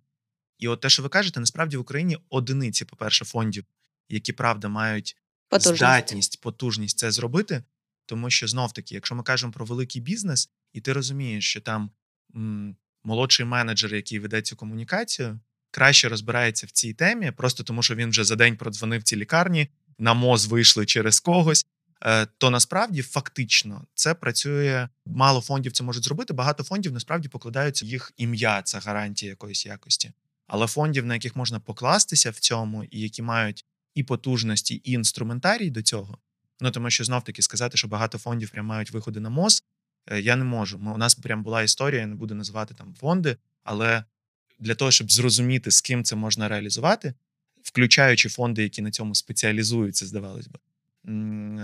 [0.58, 3.66] І от те, що ви кажете, насправді в Україні одиниці, по-перше, фондів,
[4.10, 5.18] які правда мають
[5.50, 5.78] потужність.
[5.78, 7.64] здатність, потужність це зробити.
[8.06, 11.92] Тому що знов таки, якщо ми кажемо про великий бізнес, і ти розумієш, що там
[12.36, 15.40] м, молодший менеджер, який веде цю комунікацію,
[15.72, 19.68] краще розбирається в цій темі, просто тому що він вже за день продзвонив ці лікарні,
[20.00, 21.66] на моз вийшли через когось.
[22.06, 24.90] Е, то насправді фактично це працює.
[25.06, 26.34] Мало фондів це можуть зробити.
[26.34, 30.12] Багато фондів насправді покладаються їх ім'я, це гарантія якоїсь якості.
[30.48, 33.66] Але фондів, на яких можна покластися в цьому, і які мають
[33.96, 36.18] і потужності, і інструментарій до цього.
[36.60, 39.64] Ну тому що знов таки сказати, що багато фондів прям мають виходи на МОЗ,
[40.12, 40.80] я не можу.
[40.80, 44.04] Ми, У нас прям була історія, я не буду називати там фонди, але
[44.60, 47.14] для того, щоб зрозуміти, з ким це можна реалізувати,
[47.64, 50.60] включаючи фонди, які на цьому спеціалізуються, здавалось би,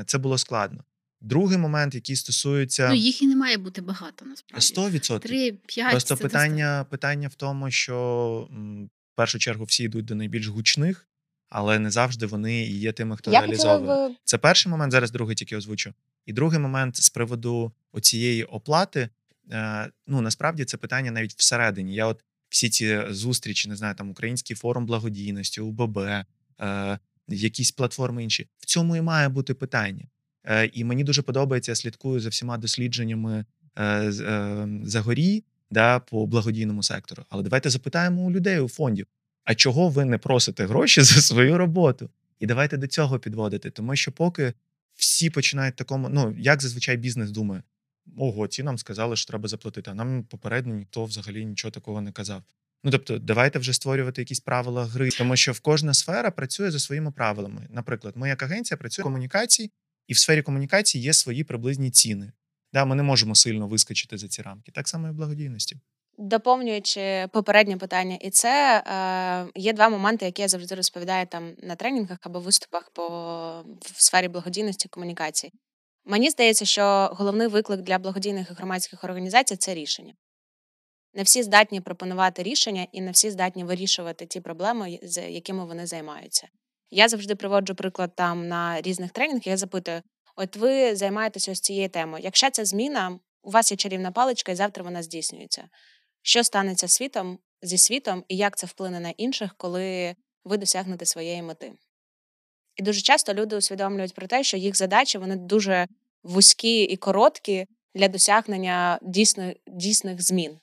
[0.05, 0.83] це було складно.
[1.21, 2.89] Другий момент, який стосується.
[2.89, 4.97] Ну, їх і не має бути багато, насправді.
[4.99, 5.57] 100%.
[5.77, 8.47] 3-5 Просто це питання питання в тому, що
[9.13, 11.07] в першу чергу всі йдуть до найбільш гучних,
[11.51, 14.15] але не завжди вони є тими, хто реалізовує.
[14.23, 15.93] Це перший момент, зараз другий тільки озвучу.
[16.25, 19.09] І другий момент з приводу оцієї оплати.
[19.51, 21.95] Е, ну насправді це питання навіть всередині.
[21.95, 26.25] Я от всі ці зустрічі, не знаю, там Український форум благодійності, УББ, е,
[27.27, 28.47] якісь платформи інші.
[28.59, 30.05] В цьому і має бути питання.
[30.43, 36.25] Е, І мені дуже подобається, я слідкую за всіма дослідженнями е, е, Загорі да, по
[36.25, 37.23] благодійному сектору.
[37.29, 39.07] Але давайте запитаємо у людей у фондів:
[39.43, 42.09] а чого ви не просите гроші за свою роботу?
[42.39, 44.53] І давайте до цього підводити, тому що поки
[44.95, 46.09] всі починають такому.
[46.09, 47.63] Ну як зазвичай бізнес думає:
[48.17, 49.91] ого, ці нам сказали, що треба заплатити.
[49.91, 52.43] А нам попередньо ніхто взагалі нічого такого не казав.
[52.83, 56.79] Ну тобто, давайте вже створювати якісь правила гри, тому що в кожна сфера працює за
[56.79, 57.67] своїми правилами.
[57.69, 59.71] Наприклад, ми як агенція працює в комунікації,
[60.07, 62.31] і в сфері комунікації є свої приблизні ціни.
[62.73, 64.71] Да, Ми не можемо сильно вискочити за ці рамки.
[64.71, 65.77] Так само і в благодійності.
[66.23, 71.75] Доповнюючи попереднє питання, і це е, є два моменти, які я завжди розповідаю там на
[71.75, 73.07] тренінгах або виступах по
[73.81, 75.53] в сфері благодійності комунікації.
[76.05, 80.13] Мені здається, що головний виклик для благодійних і громадських організацій це рішення.
[81.13, 85.87] Не всі здатні пропонувати рішення, і не всі здатні вирішувати ті проблеми, з якими вони
[85.87, 86.47] займаються.
[86.91, 89.47] Я завжди приводжу приклад там на різних тренінгах.
[89.47, 90.01] Я запитую:
[90.35, 92.23] от ви займаєтеся ось цією темою.
[92.23, 95.69] Якщо ця зміна, у вас є чарівна паличка, і завтра вона здійснюється.
[96.21, 101.41] Що станеться світом зі світом, і як це вплине на інших, коли ви досягнете своєї
[101.41, 101.71] мети?
[102.75, 105.87] І дуже часто люди усвідомлюють про те, що їх задачі вони дуже
[106.23, 110.59] вузькі і короткі для досягнення дійсно, дійсних змін.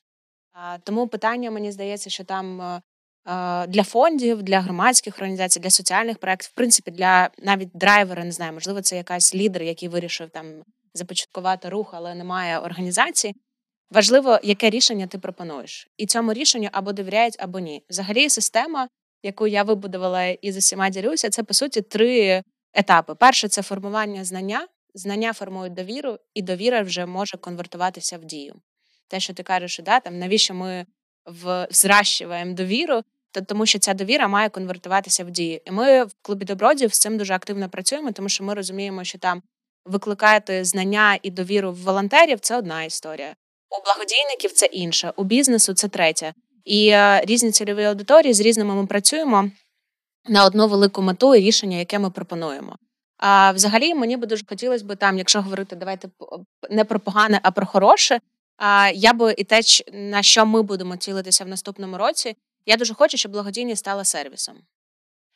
[0.85, 2.83] Тому питання, мені здається, що там е,
[3.27, 8.33] е, для фондів, для громадських організацій, для соціальних проєктів, в принципі, для навіть драйвера, не
[8.33, 10.47] знаю, можливо, це якась лідер, який вирішив там
[10.95, 13.35] започаткувати рух, але немає організації.
[13.91, 17.85] Важливо, яке рішення ти пропонуєш, і цьому рішенню або довіряють, або ні.
[17.91, 18.89] Взагалі, система,
[19.23, 22.43] яку я вибудувала і з усіма ділюся, це по суті три
[22.75, 23.15] етапи.
[23.15, 24.69] Перше це формування знання.
[24.95, 28.55] Знання формують довіру, і довіра вже може конвертуватися в дію.
[29.09, 30.87] Те, що ти кажеш, що да, там навіщо ми
[31.71, 35.61] взращуємо довіру, то тому що ця довіра має конвертуватися в дію.
[35.65, 39.19] І ми в клубі добродів з цим дуже активно працюємо, тому що ми розуміємо, що
[39.19, 39.43] там
[39.85, 43.35] викликати знання і довіру в волонтерів це одна історія.
[43.71, 46.35] У благодійників це інша, у бізнесу це третя.
[46.65, 49.51] І е, різні цільові аудиторії з різними ми працюємо
[50.29, 52.77] на одну велику мету і рішення, яке ми пропонуємо.
[53.17, 56.09] А взагалі мені би дуже хотілося б там, якщо говорити, давайте
[56.71, 58.21] не про погане, а про хороше.
[58.57, 59.61] А я би і те,
[59.93, 62.37] на що ми будемо цілитися в наступному році.
[62.67, 64.57] Я дуже хочу, щоб благодійність стала сервісом.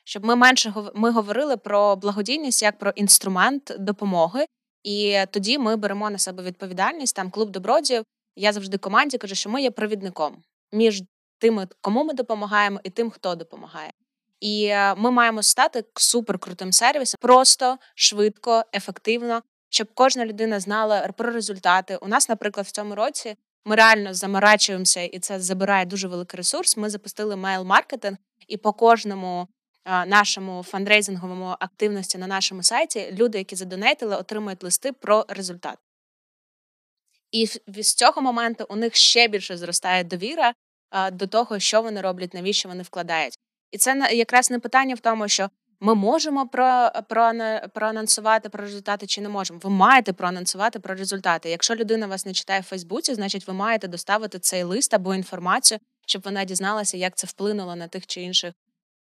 [0.05, 4.47] Щоб ми менше ми говорили про благодійність як про інструмент допомоги,
[4.83, 7.17] і тоді ми беремо на себе відповідальність.
[7.17, 8.05] Там клуб добродіїв
[8.37, 10.43] я завжди команді кажу, що ми є провідником
[10.73, 11.03] між
[11.39, 13.93] тими, кому ми допомагаємо, і тим, хто допомагає.
[14.41, 21.31] І е, ми маємо стати суперкрутим сервісом, просто швидко, ефективно, щоб кожна людина знала про
[21.31, 21.97] результати.
[21.97, 26.77] У нас, наприклад, в цьому році ми реально заморачуємося, і це забирає дуже великий ресурс.
[26.77, 28.17] Ми запустили мейл-маркетинг,
[28.49, 29.49] і по кожному
[30.07, 35.79] нашому фандрейзинговому активності на нашому сайті люди, які задонейтили, отримують листи про результат.
[37.33, 37.47] І
[37.83, 40.55] з цього моменту у них ще більше зростає довіра
[41.13, 43.39] до того, що вони роблять, навіщо вони вкладають.
[43.71, 47.33] І це якраз не питання в тому, що ми можемо про, про,
[47.75, 49.61] проанонсувати про результати чи не можемо.
[49.63, 51.51] Ви маєте проанонсувати про результати.
[51.51, 55.79] Якщо людина вас не читає в Фейсбуці, значить ви маєте доставити цей лист або інформацію,
[56.07, 58.55] щоб вона дізналася, як це вплинуло на тих чи інших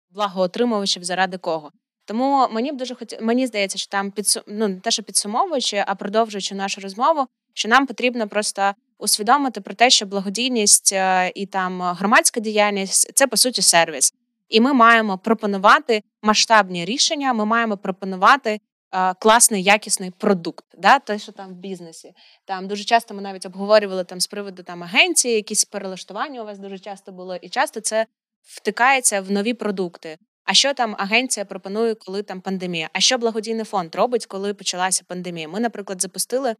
[0.09, 1.71] благоотримувачів, заради кого.
[2.05, 3.17] Тому мені б дуже хоті...
[3.21, 4.43] мені здається, що там підсум...
[4.47, 9.73] ну, не те, що підсумовуючи, а продовжуючи нашу розмову, що нам потрібно просто усвідомити про
[9.73, 14.13] те, що благодійність е, і там громадська діяльність це по суті сервіс.
[14.49, 17.33] І ми маємо пропонувати масштабні рішення.
[17.33, 18.59] Ми маємо пропонувати
[18.91, 20.65] е, класний якісний продукт.
[20.77, 22.13] Да, те, що там в бізнесі.
[22.45, 26.59] Там дуже часто ми навіть обговорювали там з приводу там агенції, якісь перелаштування у вас
[26.59, 28.05] дуже часто було, і часто це
[28.43, 30.17] втикається в нові продукти.
[30.43, 32.89] А що там агенція пропонує, коли там пандемія?
[32.93, 35.47] А що благодійний фонд робить, коли почалася пандемія?
[35.47, 36.55] Ми, наприклад, запустили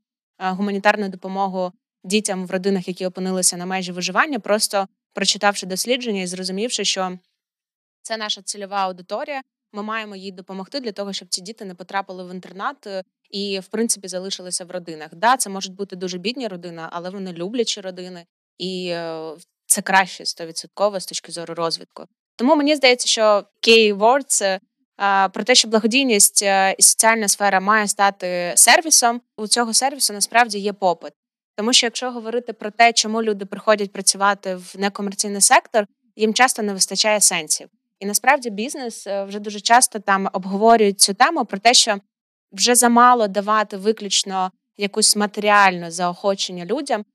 [0.49, 1.71] гуманітарну допомогу
[2.03, 7.17] дітям в родинах, які опинилися на межі виживання, просто прочитавши дослідження і зрозумівши, що
[8.01, 9.41] це наша цільова аудиторія.
[9.73, 13.59] Ми маємо їй допомогти для того, щоб ці діти не потрапили в інтернат е, і,
[13.59, 15.09] в принципі, залишилися в родинах.
[15.15, 18.25] Да, це можуть бути дуже бідні родини, але вони люблячі родини,
[18.57, 19.31] і е,
[19.65, 22.05] це краще 100% з точки зору розвитку.
[22.35, 24.59] Тому мені здається, що keywords
[25.33, 29.21] про те, що благодійність е, і соціальна сфера має стати сервісом.
[29.37, 31.13] У цього сервісу насправді є попит.
[31.55, 35.85] Тому що якщо говорити про те, чому люди приходять працювати в некомерційний сектор,
[36.15, 37.67] їм часто не вистачає сенсів.
[37.99, 41.97] І насправді бізнес е, вже дуже часто там обговорюють цю тему про те, що
[42.51, 47.05] вже замало давати виключно якусь матеріальну заохочення людям.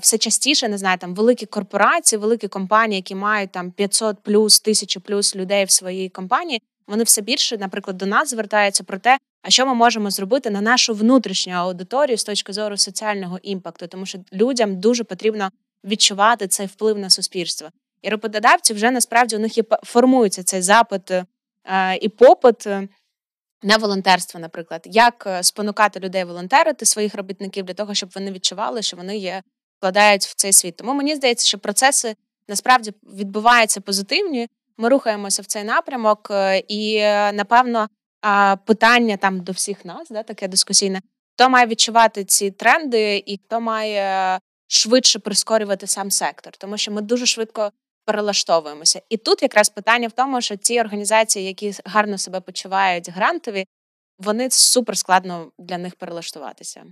[0.00, 5.00] Все частіше не знаю, там великі корпорації, великі компанії, які мають там 500 плюс, 1000
[5.00, 9.50] плюс людей в своїй компанії, вони все більше, наприклад, до нас звертаються про те, а
[9.50, 14.18] що ми можемо зробити на нашу внутрішню аудиторію з точки зору соціального імпакту, тому що
[14.32, 15.50] людям дуже потрібно
[15.84, 17.68] відчувати цей вплив на суспільство.
[18.02, 21.24] І роботодавці вже насправді у них є формується цей запит е,
[22.00, 22.66] і попит.
[22.66, 22.88] Е,
[23.62, 28.82] на волонтерство, наприклад, як е, спонукати людей волонтерити своїх робітників для того, щоб вони відчували,
[28.82, 29.42] що вони є
[29.78, 30.76] вкладають в цей світ.
[30.76, 32.16] Тому мені здається, що процеси
[32.48, 34.48] насправді відбуваються позитивні.
[34.78, 37.00] Ми рухаємося в цей напрямок, е, і
[37.32, 37.88] напевно
[38.64, 41.00] питання там до всіх нас, да, таке дискусійне.
[41.34, 47.02] Хто має відчувати ці тренди, і хто має швидше прискорювати сам сектор, тому що ми
[47.02, 47.72] дуже швидко
[48.04, 49.02] перелаштовуємося.
[49.08, 53.66] І тут якраз питання в тому, що ці організації, які гарно себе почувають, грантові,
[54.18, 56.84] вони супер складно для них перелаштуватися.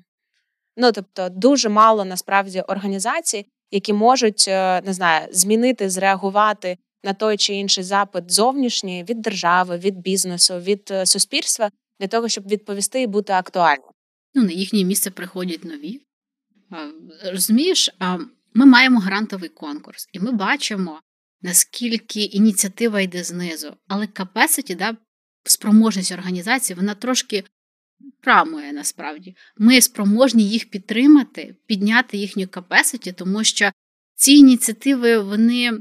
[0.76, 7.36] Ну тобто, дуже мало насправді організацій, які можуть е, не знаю, змінити, зреагувати на той
[7.36, 13.02] чи інший запит зовнішній від держави, від бізнесу, від е, суспільства для того, щоб відповісти
[13.02, 13.90] і бути актуальним.
[14.34, 16.00] Ну на їхнє місце приходять нові.
[17.24, 17.90] Розумієш,
[18.54, 21.00] ми маємо грантовий конкурс, і ми бачимо,
[21.42, 23.76] наскільки ініціатива йде знизу.
[23.88, 24.96] Але capacity, да,
[25.44, 27.44] спроможність організації, вона трошки
[28.20, 29.36] прамує насправді.
[29.56, 33.70] Ми спроможні їх підтримати, підняти їхню capacity, тому що
[34.14, 35.72] ці ініціативи вони,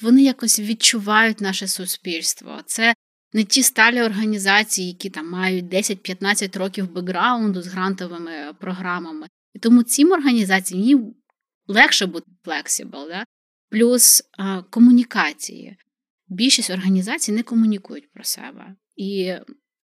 [0.00, 2.60] вони якось відчувають наше суспільство.
[2.66, 2.94] Це
[3.32, 9.28] не ті сталі організації, які там мають 10-15 років бекграунду з грантовими програмами.
[9.54, 11.14] І тому цим організаціям їм
[11.66, 13.24] легше бути flexible, да?
[13.70, 15.76] плюс а, комунікації.
[16.28, 18.74] Більшість організацій не комунікують про себе.
[18.96, 19.34] І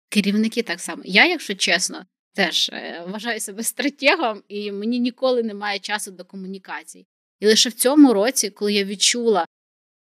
[0.09, 1.01] керівники так само.
[1.05, 7.07] Я, якщо чесно, теж е, вважаю себе стратегом, і мені ніколи немає часу до комунікацій.
[7.39, 9.45] І лише в цьому році, коли я відчула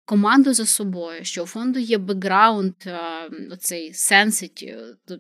[0.06, 2.74] команду за собою, що у фонду є бекграунд,
[3.52, 4.76] оцей сенситі,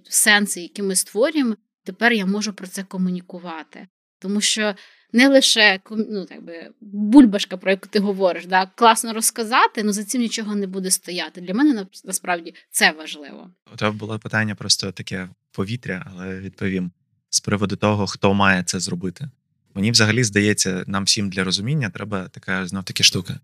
[0.09, 3.87] сенси, які ми створюємо, тепер я можу про це комунікувати.
[4.19, 4.75] Тому що
[5.13, 10.03] не лише ну, так би, бульбашка, про яку ти говориш, да, класно розказати, але за
[10.03, 11.41] цим нічого не буде стояти.
[11.41, 13.49] Для мене насправді це важливо.
[13.73, 16.91] У тебе було питання просто таке повітря, але відповім
[17.29, 19.29] з приводу того, хто має це зробити.
[19.73, 23.39] Мені взагалі здається, нам всім для розуміння треба така знов таки штука.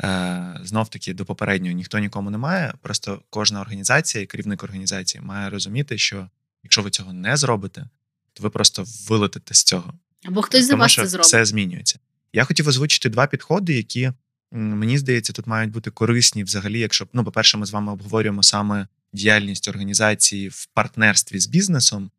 [0.00, 2.74] Е, Знов таки до попереднього ніхто нікому не має.
[2.82, 6.28] Просто кожна організація і керівник організації має розуміти, що
[6.62, 7.84] якщо ви цього не зробите,
[8.32, 9.94] то ви просто вилетите з цього.
[10.24, 11.26] Або хтось за вас це зробить.
[11.26, 11.98] Все змінюється.
[12.32, 14.12] Я хотів озвучити два підходи, які
[14.52, 16.80] мені здається, тут мають бути корисні взагалі.
[16.80, 22.10] Якщо ну, по-перше, ми з вами обговорюємо саме діяльність організації в партнерстві з бізнесом,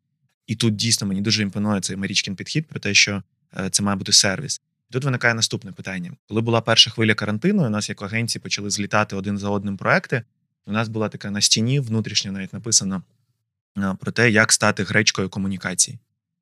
[0.46, 3.22] і тут дійсно мені дуже імпонує цей Марічкін підхід про те, що
[3.58, 4.60] е, це має бути сервіс.
[4.90, 9.16] Тут виникає наступне питання: коли була перша хвиля карантину, у нас як агенції почали злітати
[9.16, 10.22] один за одним проекти.
[10.66, 13.02] У нас була така на стіні, внутрішньо навіть написано
[14.00, 15.98] про те, як стати гречкою комунікації.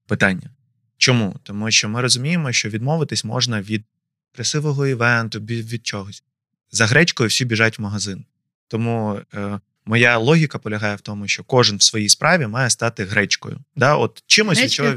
[0.07, 0.50] Питання.
[0.98, 1.37] Чому?
[1.42, 3.85] Тому що ми розуміємо, що відмовитись можна від
[4.33, 6.24] красивого івенту, від чогось.
[6.70, 8.24] За гречкою всі біжать в магазин.
[8.68, 13.59] Тому е, моя логіка полягає в тому, що кожен в своїй справі має стати гречкою.
[13.77, 13.97] Да?
[13.97, 14.90] От чимось від чого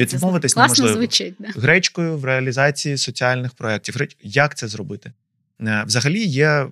[0.00, 1.06] відмовитись Класно неможливо.
[1.06, 1.34] звучить.
[1.38, 1.48] Да.
[1.60, 3.96] Гречкою в реалізації соціальних проєктів.
[4.22, 5.12] Як це зробити?
[5.60, 6.66] Е, взагалі є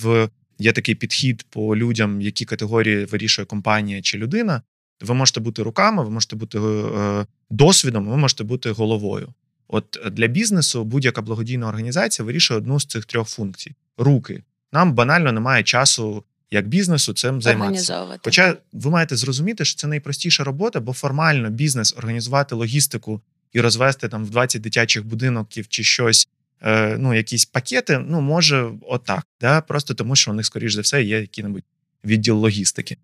[0.00, 4.62] в є такий підхід по людям, які категорії вирішує компанія чи людина.
[5.00, 9.34] Ви можете бути руками, ви можете бути е, досвідом, ви можете бути головою.
[9.68, 14.42] От для бізнесу будь-яка благодійна організація вирішує одну з цих трьох функцій: руки.
[14.72, 18.06] Нам банально немає часу як бізнесу цим займатися.
[18.24, 23.20] Хоча ви маєте зрозуміти, що це найпростіша робота, бо формально бізнес організувати логістику
[23.52, 26.28] і розвести там в 20 дитячих будинків чи щось,
[26.62, 29.60] е, ну якісь пакети, ну може отак, да?
[29.60, 31.64] просто тому що у них, скоріш за все, є який-небудь
[32.04, 32.96] відділ логістики.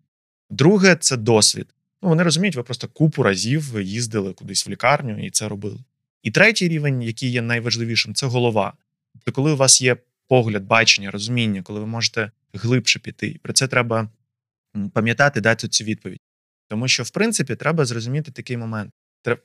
[0.51, 1.67] Друге, це досвід.
[2.03, 5.79] Ну, вони розуміють, ви просто купу разів їздили кудись в лікарню і це робили.
[6.23, 8.73] І третій рівень, який є найважливішим, це голова.
[9.13, 9.97] Тобто, коли у вас є
[10.29, 13.41] погляд, бачення, розуміння, коли ви можете глибше піти.
[13.43, 14.09] Про це треба
[14.93, 16.21] пам'ятати, дати цю відповідь.
[16.69, 18.93] Тому що, в принципі, треба зрозуміти такий момент.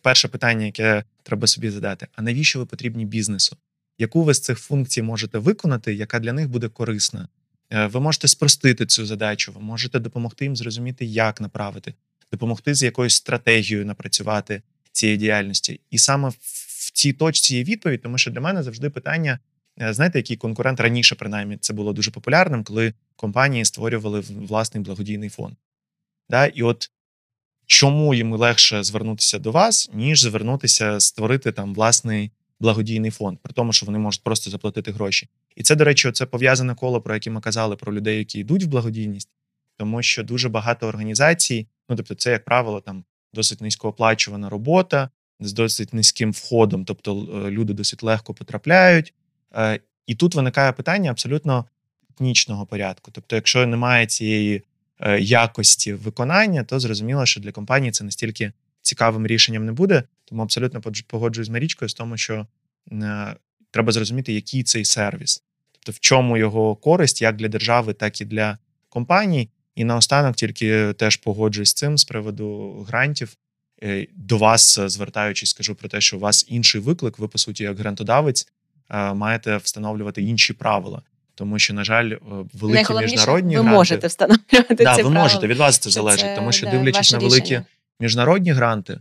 [0.01, 3.57] Перше питання, яке треба собі задати: а навіщо ви потрібні бізнесу?
[3.97, 7.27] Яку ви з цих функцій можете виконати, яка для них буде корисна?
[7.69, 11.93] Е, ви можете спростити цю задачу, ви можете допомогти їм зрозуміти, як направити
[12.31, 15.79] допомогти з якоюсь стратегією напрацювати цієї діяльності.
[15.89, 19.39] І саме в цій точці є відповідь, тому що для мене завжди питання:
[19.77, 25.55] знаєте, який конкурент раніше, принаймні, це було дуже популярним, коли компанії створювали власний благодійний фонд.
[26.29, 26.45] Да?
[26.45, 26.91] І от
[27.65, 33.73] чому їм легше звернутися до вас, ніж звернутися, створити там власний благодійний фонд, при тому,
[33.73, 35.29] що вони можуть просто заплатити гроші.
[35.55, 38.63] І це, до речі, це пов'язане коло, про яке ми казали про людей, які йдуть
[38.63, 39.29] в благодійність,
[39.77, 43.03] тому що дуже багато організацій Ну, тобто, це, як правило, там
[43.33, 45.09] досить низькооплачувана робота
[45.39, 49.13] з досить низьким входом, тобто е, люди досить легко потрапляють.
[49.55, 51.65] Е, і тут виникає питання абсолютно
[52.07, 53.11] технічного порядку.
[53.11, 54.63] Тобто, якщо немає цієї
[54.99, 58.51] е, якості виконання, то зрозуміло, що для компанії це настільки
[58.81, 60.03] цікавим рішенням не буде.
[60.25, 62.47] Тому абсолютно погоджуюсь з Марічкою з тому, що
[63.71, 65.43] треба зрозуміти, який цей сервіс.
[65.71, 68.57] тобто в чому його користь, як для держави, так і для
[68.89, 69.49] компаній.
[69.75, 73.37] І наостанок тільки теж погоджуюсь з цим з приводу грантів.
[73.83, 77.19] Е, до вас звертаючись, скажу про те, що у вас інший виклик.
[77.19, 78.47] Ви, по суті, як грантодавець,
[78.89, 81.01] маєте встановлювати інші правила.
[81.35, 82.11] Тому що, на жаль,
[82.53, 83.77] великі міжнародні ви гранти...
[83.77, 85.23] можете встановлювати да, ці ви правила.
[85.23, 87.65] можете від вас це залежить, це, тому що да, дивлячись на великі рішення.
[87.99, 88.99] міжнародні гранти,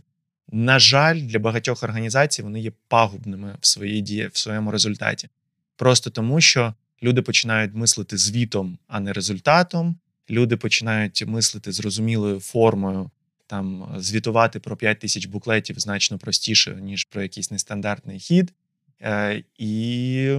[0.51, 5.29] на жаль, для багатьох організацій вони є пагубними в своїй дії, в своєму результаті.
[5.75, 6.73] Просто тому, що
[7.03, 9.95] люди починають мислити звітом, а не результатом.
[10.29, 13.09] Люди починають мислити зрозумілою формою,
[13.47, 18.53] там звітувати про 5 тисяч буклетів значно простіше, ніж про якийсь нестандартний хід.
[19.01, 20.37] Е, І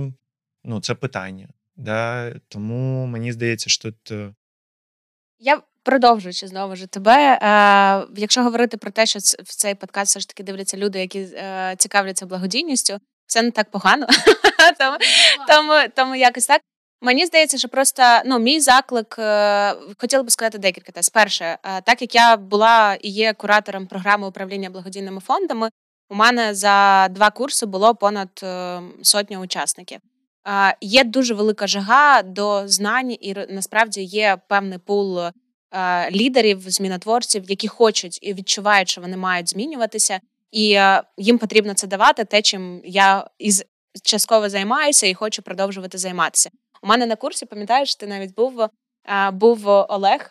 [0.64, 1.48] ну, це питання.
[1.76, 2.32] Да?
[2.48, 4.34] Тому мені здається, що тут.
[5.38, 10.20] Я продовжуючи знову ж тебе, е, якщо говорити про те, що в цей подкаст все
[10.20, 14.06] ж таки дивляться люди, які е, цікавляться благодійністю, все не так погано.
[14.78, 14.96] тому,
[15.48, 16.60] тому, тому якось так.
[17.00, 21.08] Мені здається, що просто ну, мій заклик е, хотіла би сказати декілька тез.
[21.08, 25.70] Перше, е, так як я була і є куратором програми управління благодійними фондами,
[26.10, 29.98] у мене за два курси було понад е, сотня учасників.
[30.80, 35.32] Є дуже велика жага до знань, і насправді є певний пул е,
[36.10, 41.86] лідерів, змінотворців, які хочуть і відчувають, що вони мають змінюватися, і е, їм потрібно це
[41.86, 43.64] давати, те, чим я із
[44.02, 46.50] частково займаюся і хочу продовжувати займатися.
[46.82, 48.68] У мене на курсі, пам'ятаєш, ти навіть був,
[49.32, 50.28] був Олег.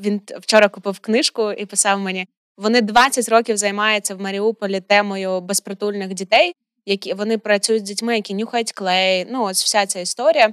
[0.00, 6.14] Він вчора купив книжку і писав мені: вони 20 років займаються в Маріуполі темою безпритульних
[6.14, 6.54] дітей,
[6.86, 9.26] які вони працюють з дітьми, які нюхають клей.
[9.30, 10.52] Ну, ось вся ця історія.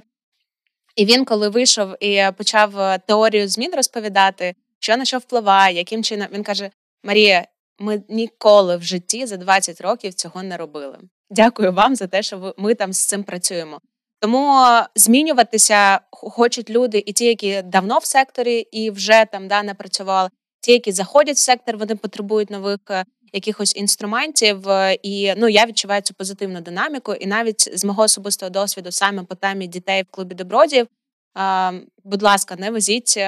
[0.96, 6.04] І він, коли вийшов і почав е, теорію змін розповідати, що на що впливає, яким
[6.04, 6.70] чином він каже:
[7.04, 7.46] Марія,
[7.78, 10.98] ми ніколи в житті за 20 років цього не робили.
[11.30, 13.80] Дякую вам за те, що ми там з цим працюємо.
[14.20, 20.30] Тому змінюватися хочуть люди, і ті, які давно в секторі і вже там да, працювали,
[20.64, 24.68] ті, які заходять в сектор, вони потребують нових е, якихось інструментів.
[24.68, 27.14] е, І ну я відчуваю цю позитивну динаміку.
[27.14, 30.86] І навіть з мого особистого досвіду, саме по темі дітей в клубі добродіїв,
[31.38, 31.72] е,
[32.04, 33.18] будь ласка, не везіть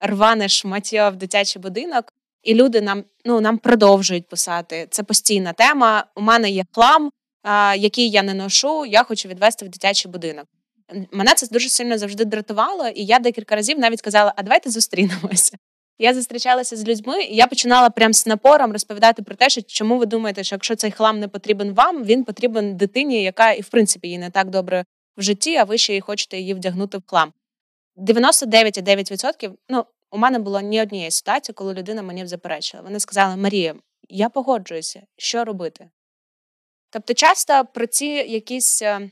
[0.00, 2.12] рване шмаття в дитячий будинок.
[2.42, 4.86] І люди нам ну нам продовжують писати.
[4.90, 6.04] Це постійна тема.
[6.16, 7.10] У мене є хлам,
[7.78, 8.86] який я не ношу.
[8.86, 10.46] Я хочу відвести в дитячий будинок.
[11.12, 15.56] Мене це дуже сильно завжди дратувало, і я декілька разів навіть казала: а давайте зустрінемося.
[16.02, 19.98] Я зустрічалася з людьми, і я починала прям з напором розповідати про те, що чому
[19.98, 23.68] ви думаєте, що якщо цей хлам не потрібен вам, він потрібен дитині, яка і в
[23.68, 24.84] принципі їй не так добре
[25.16, 27.32] в житті, а ви ще й хочете її вдягнути в хлам.
[27.96, 32.82] 99,9% ну, у мене було ні однієї ситуації, коли людина мені заперечила.
[32.82, 33.74] Вони сказали: Марія,
[34.08, 35.90] я погоджуюся, що робити?
[36.90, 39.10] Тобто, часто про ці якісь е,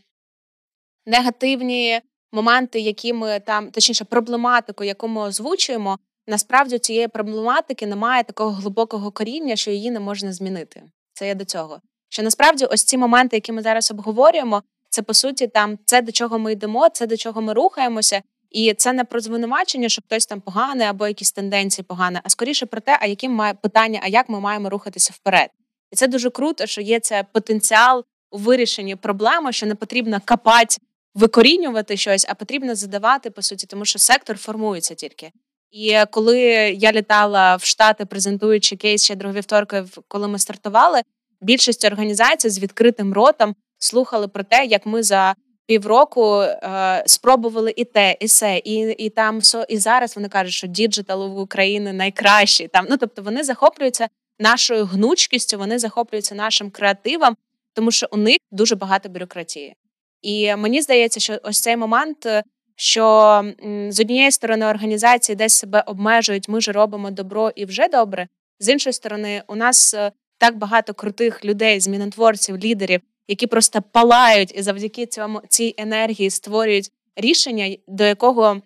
[1.07, 2.01] негативні
[2.33, 5.99] моменти, які ми там, точніше, проблематику, яку ми озвучуємо,
[6.29, 10.83] насправді у цієї проблематики немає такого глибокого коріння, що її не можна змінити.
[11.13, 11.81] Це я до цього.
[12.09, 16.13] Що насправді ось ці моменти, які ми зараз обговорюємо, це по суті там це до
[16.13, 20.27] чого ми йдемо, це до чого ми рухаємося, і це не про звинувачення, що хтось
[20.27, 24.09] там поганий або якісь тенденції погані, а скоріше про те, а яким має питання, а
[24.09, 25.51] як ми маємо рухатися вперед.
[25.93, 30.77] І це дуже круто, що є це потенціал у вирішенні проблеми, що не потрібно копати,
[31.15, 35.33] викорінювати щось, а потрібно задавати по суті, тому що сектор формується тільки.
[35.71, 36.41] І коли
[36.79, 41.03] я літала в Штати, презентуючи кейс ще Щедрого вівторка, коли ми стартували,
[41.41, 45.35] більшість організацій з відкритим ротом слухали про те, як ми за
[45.67, 50.53] півроку е, спробували і те, і се, і, і там все, і зараз вони кажуть,
[50.53, 52.69] що digital в Україні найкращий.
[52.69, 54.09] Там ну тобто вони захоплюються
[54.39, 57.37] нашою гнучкістю, вони захоплюються нашим креативом,
[57.75, 59.75] тому що у них дуже багато бюрократії.
[60.23, 62.43] І мені здається, що ось цей момент, е,
[62.81, 63.43] що
[63.89, 68.29] з однієї сторони організації десь себе обмежують, ми ж робимо добро і вже добре.
[68.61, 74.53] З іншої сторони, у нас е, так багато крутих людей, змінотворців, лідерів, які просто палають
[74.55, 78.63] і завдяки цьому цій енергії створюють рішення, до якого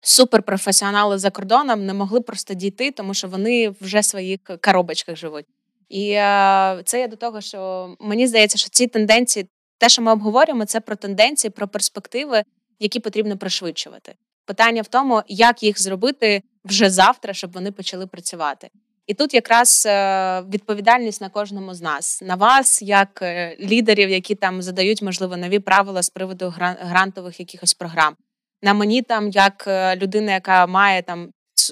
[0.00, 5.46] суперпрофесіонали за кордоном не могли просто дійти, тому що вони вже в своїх коробочках живуть.
[5.88, 9.46] І е, це є до того, що мені здається, що ці тенденції,
[9.78, 12.42] те, що ми обговорюємо, це про тенденції, про перспективи,
[12.78, 14.14] які потрібно пришвидшувати.
[14.44, 18.70] Питання в тому, як їх зробити вже завтра, щоб вони почали працювати.
[19.06, 24.34] І тут якраз е, відповідальність на кожному з нас, на вас, як е, лідерів, які
[24.34, 28.16] там задають, можливо, нові правила з приводу грантових якихось програм.
[28.62, 31.30] На мені там, як е, людина, яка має там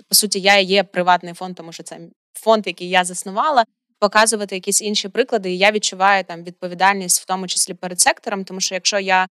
[0.08, 2.00] по суті, я є приватний фонд, тому що це
[2.34, 3.64] фонд, який я заснувала,
[3.98, 5.52] показувати якісь інші приклади.
[5.52, 9.26] І я відчуваю там відповідальність, в тому числі перед сектором, тому що якщо я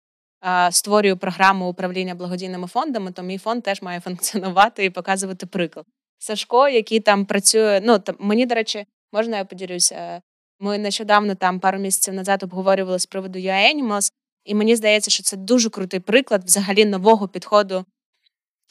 [0.71, 5.85] створюю програму управління благодійними фондами, то мій фонд теж має функціонувати і показувати приклад.
[6.17, 7.81] Сашко, який там працює.
[7.83, 10.21] Ну там мені, до речі, можна я поділюся.
[10.59, 14.11] Ми нещодавно там пару місяців назад обговорювали з приводу UA Animals,
[14.45, 17.85] і мені здається, що це дуже крутий приклад взагалі нового підходу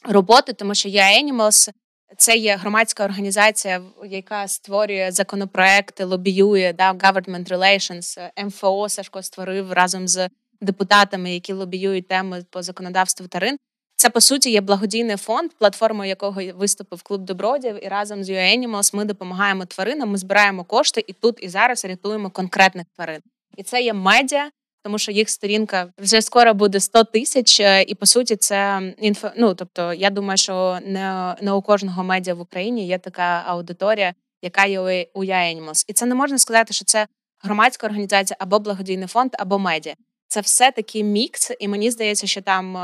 [0.05, 1.71] роботи, тому що UA Animals
[2.17, 10.09] це є громадська організація, яка створює законопроекти, лобіює да, government relations, МФО Сашко створив разом
[10.09, 10.29] з
[10.61, 13.57] депутатами, які лобіюють теми по законодавству тарин.
[13.97, 18.59] Це по суті є благодійний фонд, платформою якого виступив клуб добродів, і разом з UA
[18.59, 20.11] Animals ми допомагаємо тваринам.
[20.11, 23.21] Ми збираємо кошти і тут і зараз рятуємо конкретних тварин.
[23.57, 24.51] І це є медіа,
[24.83, 27.61] тому що їх сторінка вже скоро буде 100 тисяч.
[27.61, 29.31] Е, і по суті, це інфо.
[29.37, 34.15] Ну тобто, я думаю, що не, не у кожного медіа в Україні є така аудиторія,
[34.43, 34.81] яка є
[35.15, 35.85] у UA Animals.
[35.89, 37.07] І це не можна сказати, що це
[37.43, 39.95] громадська організація або благодійний фонд, або медіа.
[40.29, 42.77] Це все такий мікс, і мені здається, що там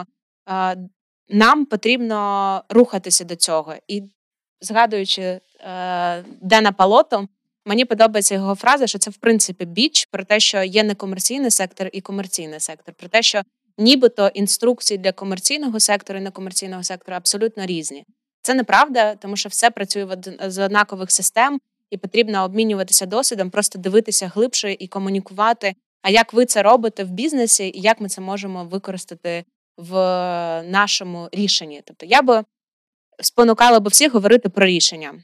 [0.48, 0.76] е,
[1.28, 3.74] нам потрібно рухатися до цього.
[3.88, 4.02] І
[4.60, 5.40] згадуючи е,
[6.40, 7.28] Дена Палото,
[7.64, 11.88] мені подобається його фраза, що це в принципі біч про те, що є некомерційний сектор
[11.92, 13.42] і комерційний сектор, про те, що
[13.78, 18.04] нібито інструкції для комерційного сектору і некомерційного сектору абсолютно різні.
[18.42, 20.16] Це неправда, тому що все працює
[20.46, 21.60] з однакових систем,
[21.90, 25.74] і потрібно обмінюватися досвідом, просто дивитися глибше і комунікувати.
[26.02, 29.44] А як ви це робите в бізнесі, і як ми це можемо використати
[29.76, 29.92] в
[30.62, 31.82] нашому рішенні?
[31.84, 32.44] Тобто я би
[33.22, 35.22] спонукала би всіх говорити про рішення.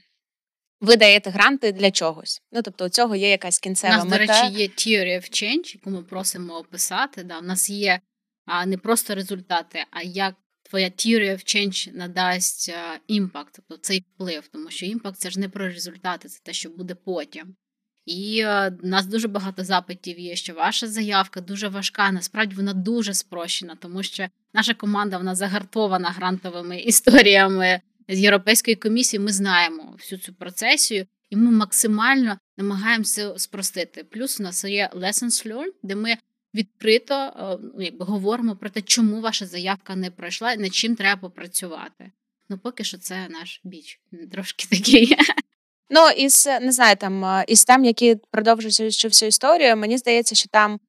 [0.81, 2.41] Ви даєте гранти для чогось.
[2.51, 4.25] Ну тобто, у цього є якась кінцева У нас, мета.
[4.25, 7.23] до речі, є Theory of Change, яку ми просимо описати.
[7.23, 7.99] Да, У нас є
[8.45, 10.35] а, не просто результати, а як
[10.69, 12.73] твоя Theory of Change надасть
[13.07, 16.69] імпакт, тобто цей вплив, тому що імпакт це ж не про результати, це те, що
[16.69, 17.55] буде потім.
[18.07, 22.11] І е, у нас дуже багато запитів є, що ваша заявка дуже важка.
[22.11, 29.19] Насправді вона дуже спрощена, тому що наша команда вона загартована грантовими історіями з Європейської комісії.
[29.19, 34.03] Ми знаємо всю цю процесію, і ми максимально намагаємося спростити.
[34.03, 36.15] Плюс у нас є Lessons Learned, де ми
[36.53, 40.95] відкрито е, ну, якби говоримо про те, чому ваша заявка не пройшла і над чим
[40.95, 42.11] треба попрацювати.
[42.49, 43.99] Ну, поки що це наш біч,
[44.31, 45.15] трошки такий.
[45.89, 50.49] Ну, із не знаю, там із тем, які продовжують всю всю історію, мені здається, що
[50.49, 50.79] там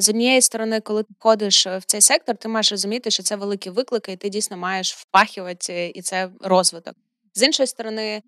[0.00, 3.70] з однієї сторони, коли ти входиш в цей сектор, ти маєш розуміти, що це великі
[3.70, 6.94] виклики, і ти дійсно маєш впахувати, і це розвиток.
[7.34, 8.22] З іншої сторони,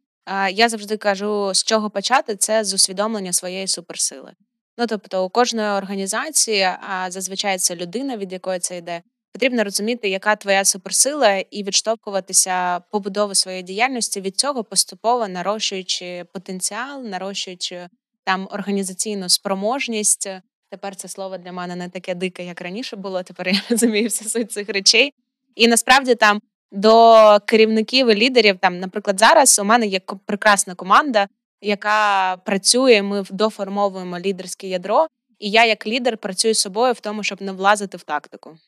[0.53, 4.33] я завжди кажу, з чого почати, це з усвідомлення своєї суперсили.
[4.79, 9.03] Ну тобто, у кожної організації, а зазвичай це людина, від якої це йде,
[9.33, 17.05] Потрібно розуміти, яка твоя суперсила, і відштовхуватися побудови своєї діяльності від цього, поступово нарощуючи потенціал,
[17.05, 17.89] нарощуючи
[18.25, 20.29] там організаційну спроможність.
[20.71, 23.23] Тепер це слово для мене не таке дике, як раніше було.
[23.23, 25.13] Тепер я розумію всю суть цих речей.
[25.55, 26.41] І насправді там
[26.73, 31.29] до керівників і лідерів, там, наприклад, зараз у мене є прекрасна команда,
[31.61, 33.03] яка працює.
[33.03, 35.07] Ми доформовуємо лідерське ядро,
[35.39, 38.59] і я, як лідер, працюю з собою в тому, щоб не влазити в тактику.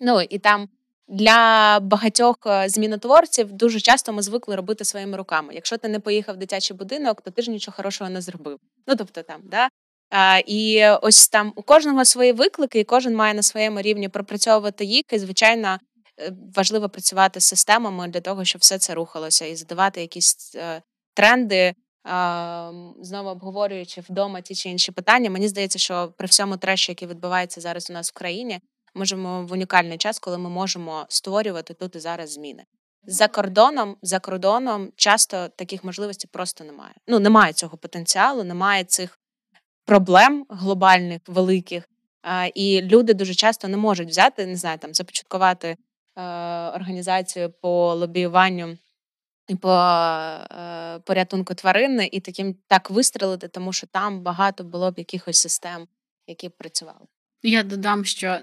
[0.00, 0.68] Ну і там
[1.08, 5.54] для багатьох е, змінотворців дуже часто ми звикли робити своїми руками.
[5.54, 8.58] Якщо ти не поїхав в дитячий будинок, то ти ж нічого хорошого не зробив.
[8.86, 9.68] Ну тобто там, да.
[10.10, 14.84] А, І ось там у кожного свої виклики, і кожен має на своєму рівні пропрацьовувати
[14.84, 15.02] їх.
[15.12, 15.78] І звичайно
[16.20, 20.82] е, важливо працювати з системами для того, щоб все це рухалося, і задавати якісь е,
[21.14, 21.74] тренди.
[23.00, 27.60] Знову обговорюючи вдома ті чи інші питання, мені здається, що при всьому треші, який відбувається
[27.60, 28.60] зараз у нас в країні,
[28.96, 32.64] ми живемо в унікальний час, коли ми можемо створювати тут і зараз зміни.
[33.06, 36.94] За кордоном, за кордоном часто таких можливостей просто немає.
[37.06, 39.18] Ну немає цього потенціалу, немає цих
[39.84, 41.88] проблем глобальних, великих.
[42.54, 45.76] І люди дуже часто не можуть взяти, не знаю, там започаткувати е,
[46.68, 48.78] організацію по лобіюванню
[49.48, 54.98] і по е, порятунку тварин, і таким так вистрелити, тому що там багато було б
[54.98, 55.88] якихось систем,
[56.26, 57.06] які б працювали.
[57.42, 58.38] Я додам, що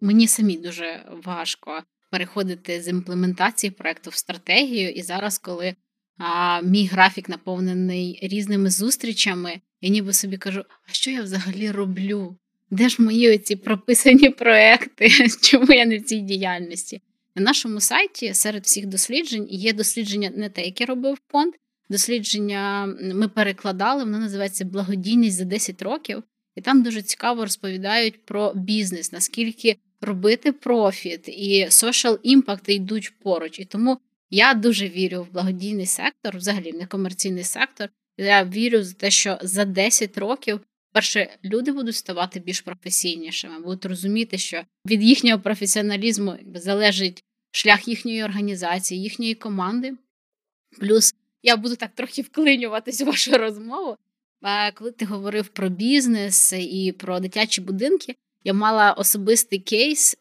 [0.00, 4.90] Мені самі дуже важко переходити з імплементації проекту в стратегію.
[4.90, 5.74] І зараз, коли
[6.18, 12.36] а, мій графік наповнений різними зустрічами, я ніби собі кажу, а що я взагалі роблю?
[12.70, 15.08] Де ж мої оці прописані проекти?
[15.42, 17.00] Чому я не в цій діяльності?
[17.34, 21.54] На нашому сайті серед всіх досліджень є дослідження не те, яке робив фонд.
[21.90, 26.22] Дослідження ми перекладали, воно називається Благодійність за 10 років,
[26.54, 33.60] і там дуже цікаво розповідають про бізнес, наскільки робити профіт і social impact йдуть поруч.
[33.60, 33.98] І тому
[34.30, 37.88] я дуже вірю в благодійний сектор, взагалі в некомерційний сектор.
[38.18, 40.60] Я вірю в те, що за 10 років
[40.92, 48.24] перше, люди будуть ставати більш професійнішими, будуть розуміти, що від їхнього професіоналізму залежить шлях їхньої
[48.24, 49.92] організації, їхньої команди.
[50.80, 53.96] Плюс я буду так трохи вклинюватись у вашу розмову.
[54.42, 58.14] А Коли ти говорив про бізнес і про дитячі будинки,
[58.44, 60.16] я мала особистий кейс.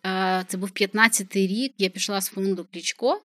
[0.47, 1.73] Це був 15-й рік.
[1.77, 3.21] Я пішла з фонду Клічко,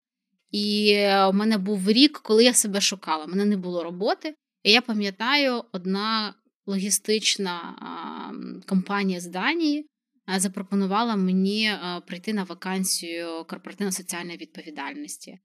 [0.51, 0.97] і
[1.28, 3.24] у мене був рік, коли я себе шукала.
[3.24, 4.34] У мене не було роботи.
[4.62, 6.34] І я пам'ятаю, одна
[6.66, 7.61] логістична
[8.66, 9.86] компанія з Данії
[10.36, 11.72] запропонувала мені
[12.07, 15.38] прийти на вакансію корпоративно-соціальної відповідальності.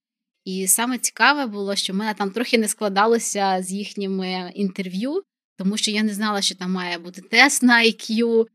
[0.46, 5.24] І саме цікаве було, що в мене там трохи не складалося з їхніми інтерв'ю,
[5.58, 8.46] тому що я не знала, що там має бути тест на IQ,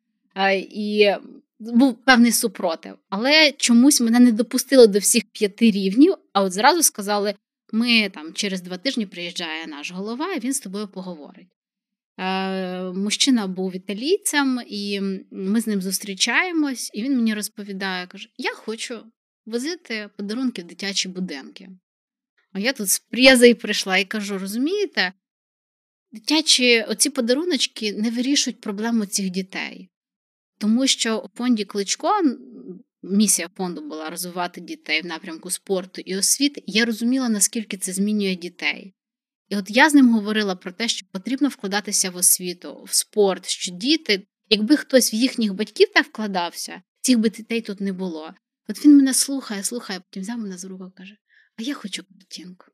[0.70, 1.14] і
[1.60, 2.94] був певний супротив.
[3.08, 7.34] Але чомусь мене не допустили до всіх п'яти рівнів, а от зразу сказали:
[7.72, 11.48] ми там через два тижні приїжджає наш голова, і він з тобою поговорить.
[12.18, 18.54] Е, Мужчина був італійцем, і ми з ним зустрічаємось, і він мені розповідає: каже: Я
[18.54, 19.04] хочу
[19.46, 21.68] возити подарунки в дитячі будинки.
[22.52, 25.12] А я тут з Прєзою прийшла і кажу: розумієте,
[26.12, 29.90] дитячі оці подаруночки не вирішують проблему цих дітей.
[30.58, 32.20] Тому що у фонді Кличко
[33.02, 36.62] місія фонду була розвивати дітей в напрямку спорту і освіти.
[36.66, 38.94] Я розуміла, наскільки це змінює дітей.
[39.48, 43.48] І от я з ним говорила про те, що потрібно вкладатися в освіту, в спорт,
[43.48, 48.34] що діти, якби хтось в їхніх батьків так вкладався, цих би дітей тут не було.
[48.68, 51.16] От він мене слухає, слухає, потім взяв мене з руку каже:
[51.56, 52.66] А я хочу картинку.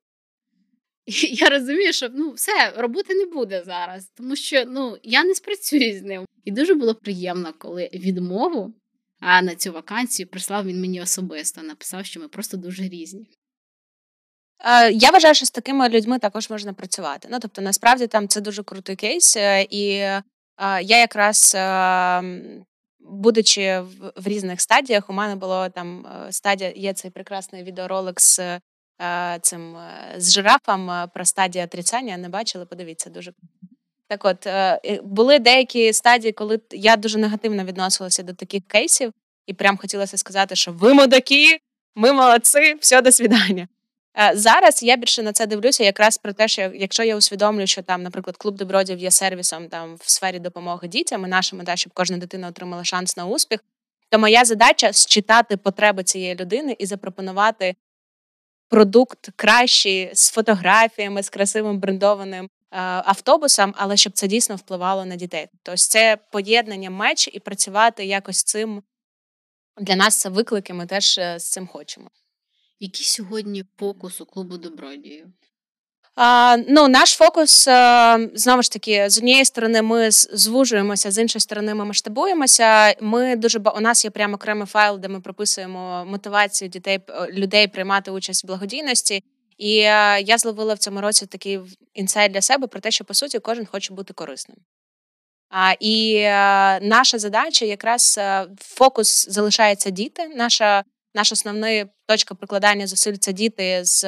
[1.32, 5.98] Я розумію, що ну, все, роботи не буде зараз, тому що ну, я не спрацюю
[5.98, 6.24] з ним.
[6.44, 8.74] І дуже було приємно, коли відмову
[9.20, 13.26] а на цю вакансію прислав він мені особисто, написав, що ми просто дуже різні.
[14.64, 17.28] Е, я вважаю, що з такими людьми також можна працювати.
[17.30, 20.22] Ну тобто, насправді там це дуже крутий кейс, е, і е,
[20.82, 21.56] я якраз.
[23.02, 28.40] Будучи в, в різних стадіях, у мене було там стадія, є цей прекрасний відеоролик з
[29.40, 29.76] цим
[30.16, 32.16] з жирафом про стадію отрицання.
[32.16, 32.66] Не бачили?
[32.66, 33.32] Подивіться, дуже
[34.08, 34.24] так.
[34.24, 34.46] От
[35.02, 39.12] були деякі стадії, коли я дуже негативно відносилася до таких кейсів,
[39.46, 41.60] і прям хотілося сказати, що ви мудаки,
[41.94, 43.68] ми молодці, все, до свідання.
[44.18, 47.82] Е, зараз я більше на це дивлюся, якраз про те, що якщо я усвідомлю, що
[47.82, 51.92] там, наприклад, клуб добродів є сервісом там в сфері допомоги дітям, і наша мета, щоб
[51.92, 53.60] кожна дитина отримала шанс на успіх,
[54.08, 57.74] то моя задача считати потреби цієї людини і запропонувати
[58.70, 62.50] продукт кращий з фотографіями, з красивим брендованим е,
[62.80, 65.46] автобусом, але щоб це дійсно впливало на дітей.
[65.62, 68.82] Тобто це поєднання меч і працювати якось цим
[69.80, 70.74] для нас це виклики.
[70.74, 72.10] Ми теж е, з цим хочемо.
[72.80, 75.32] Який сьогодні фокус у клубу добродію?
[76.68, 81.74] Ну, наш фокус е, знову ж таки з однієї сторони ми звужуємося, з іншої сторони,
[81.74, 82.94] ми масштабуємося.
[83.00, 86.98] Ми дуже у нас є прямо окремий файл, де ми прописуємо мотивацію дітей
[87.32, 89.24] людей приймати участь в благодійності.
[89.58, 91.60] І е, я зловила в цьому році такий
[91.94, 94.58] інсайт для себе про те, що по суті кожен хоче бути корисним.
[95.80, 96.30] І е,
[96.80, 98.20] наша задача якраз
[98.58, 100.28] фокус залишається діти.
[100.36, 100.84] Наша
[101.14, 104.04] наша основна точка прикладання зусиль це діти з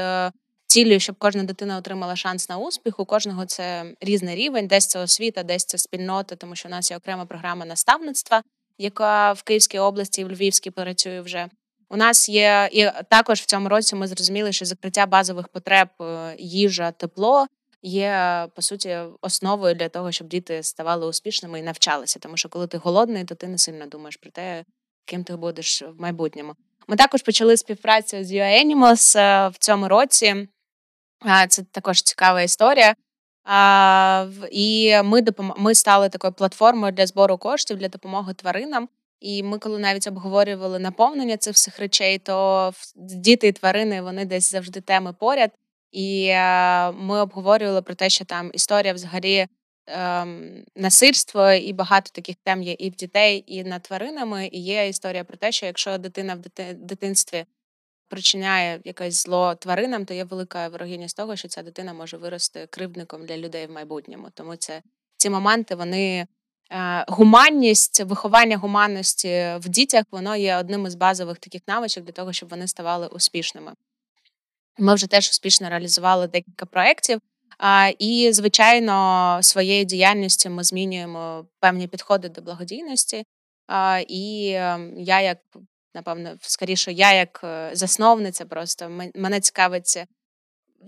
[0.73, 3.01] цілею, щоб кожна дитина отримала шанс на успіх.
[3.01, 6.91] У кожного це різний рівень, десь це освіта, десь це спільнота, тому що у нас
[6.91, 8.43] є окрема програма наставництва,
[8.79, 11.49] яка в Київській області і в Львівській працює вже.
[11.91, 16.37] У нас є і також в цьому році ми зрозуміли, що закриття базових потреб, е,
[16.39, 17.47] їжа, тепло
[17.83, 22.19] є по суті основою для того, щоб діти ставали успішними і навчалися.
[22.19, 24.65] Тому що коли ти голодний, то ти не сильно думаєш про те,
[25.05, 26.55] ким ти будеш в майбутньому.
[26.89, 30.49] Ми також почали співпрацю з UA Animals е, в цьому році.
[31.49, 32.95] Це також цікава історія.
[34.53, 35.55] І ми допом...
[35.57, 38.89] ми стали такою платформою для збору коштів для допомоги тваринам.
[39.21, 44.51] І ми, коли навіть обговорювали наповнення цих всіх речей, то діти і тварини вони десь
[44.51, 45.51] завжди теми поряд.
[45.93, 49.47] І е, ми обговорювали про те, що там історія взагалі
[49.87, 54.49] ем, насильство і багато таких тем є і в дітей, і над тваринами.
[54.53, 57.45] І є історія про те, що якщо дитина в дитинстві
[58.13, 63.27] причиняє якесь зло тваринам, то є велика вирогідність того, що ця дитина може вирости кривдником
[63.27, 64.29] для людей в майбутньому.
[64.35, 64.83] Тому це
[65.17, 66.27] ці моменти вони.
[66.71, 72.33] Е, гуманність, виховання гуманності в дітях, воно є одним із базових таких навичок для того,
[72.33, 73.73] щоб вони ставали успішними.
[74.79, 77.21] Ми вже теж успішно реалізували декілька проєктів.
[77.99, 83.25] І, звичайно, своєю діяльністю ми змінюємо певні підходи до благодійності.
[84.09, 85.39] І ем, я, як
[85.95, 90.07] напевно, скоріше, я як е, засновниця, просто мене цікавиться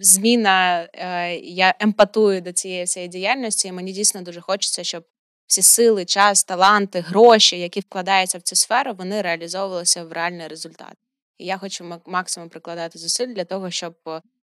[0.00, 0.88] зміна.
[0.94, 5.04] Е, я емпатую до цієї всієї діяльності, і мені дійсно дуже хочеться, щоб
[5.46, 10.94] всі сили, час, таланти, гроші, які вкладаються в цю сферу, вони реалізовувалися в реальний результат.
[11.38, 13.94] І я хочу максимум прикладати зусиль для того, щоб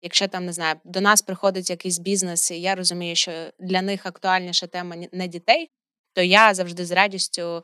[0.02, 4.06] якщо там не знаю, до нас приходить якийсь бізнес, і я розумію, що для них
[4.06, 5.70] актуальніша тема не дітей,
[6.14, 7.64] то я завжди з радістю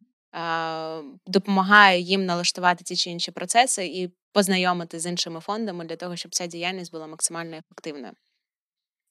[1.28, 6.36] допомагаю їм налаштувати ті чи інші процеси і познайомити з іншими фондами для того, щоб
[6.36, 8.14] ця діяльність була максимально ефективною.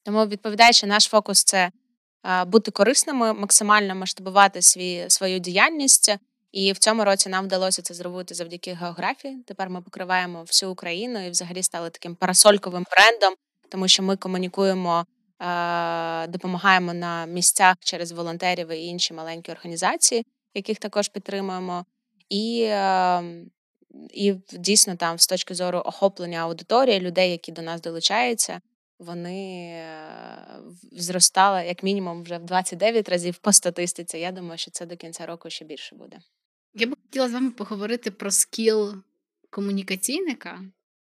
[0.04, 1.70] Тому, відповідаючи, наш фокус це
[2.46, 6.16] бути корисними, максимально масштабувати свій, свою діяльність.
[6.52, 9.42] І в цьому році нам вдалося це зробити завдяки географії.
[9.46, 13.34] Тепер ми покриваємо всю Україну і взагалі стали таким парасольковим брендом,
[13.68, 15.06] тому що ми комунікуємо,
[16.28, 21.84] допомагаємо на місцях через волонтерів і інші маленькі організації, яких також підтримуємо.
[22.28, 23.50] І ем,
[24.10, 28.60] і дійсно там з точки зору охоплення аудиторії людей, які до нас долучаються,
[28.98, 29.94] вони е,
[30.92, 34.18] зростали як мінімум вже в 29 разів по статистиці.
[34.18, 36.18] Я думаю, що це до кінця року ще більше буде.
[36.74, 38.94] Я б хотіла з вами поговорити про скіл
[39.50, 40.60] комунікаційника.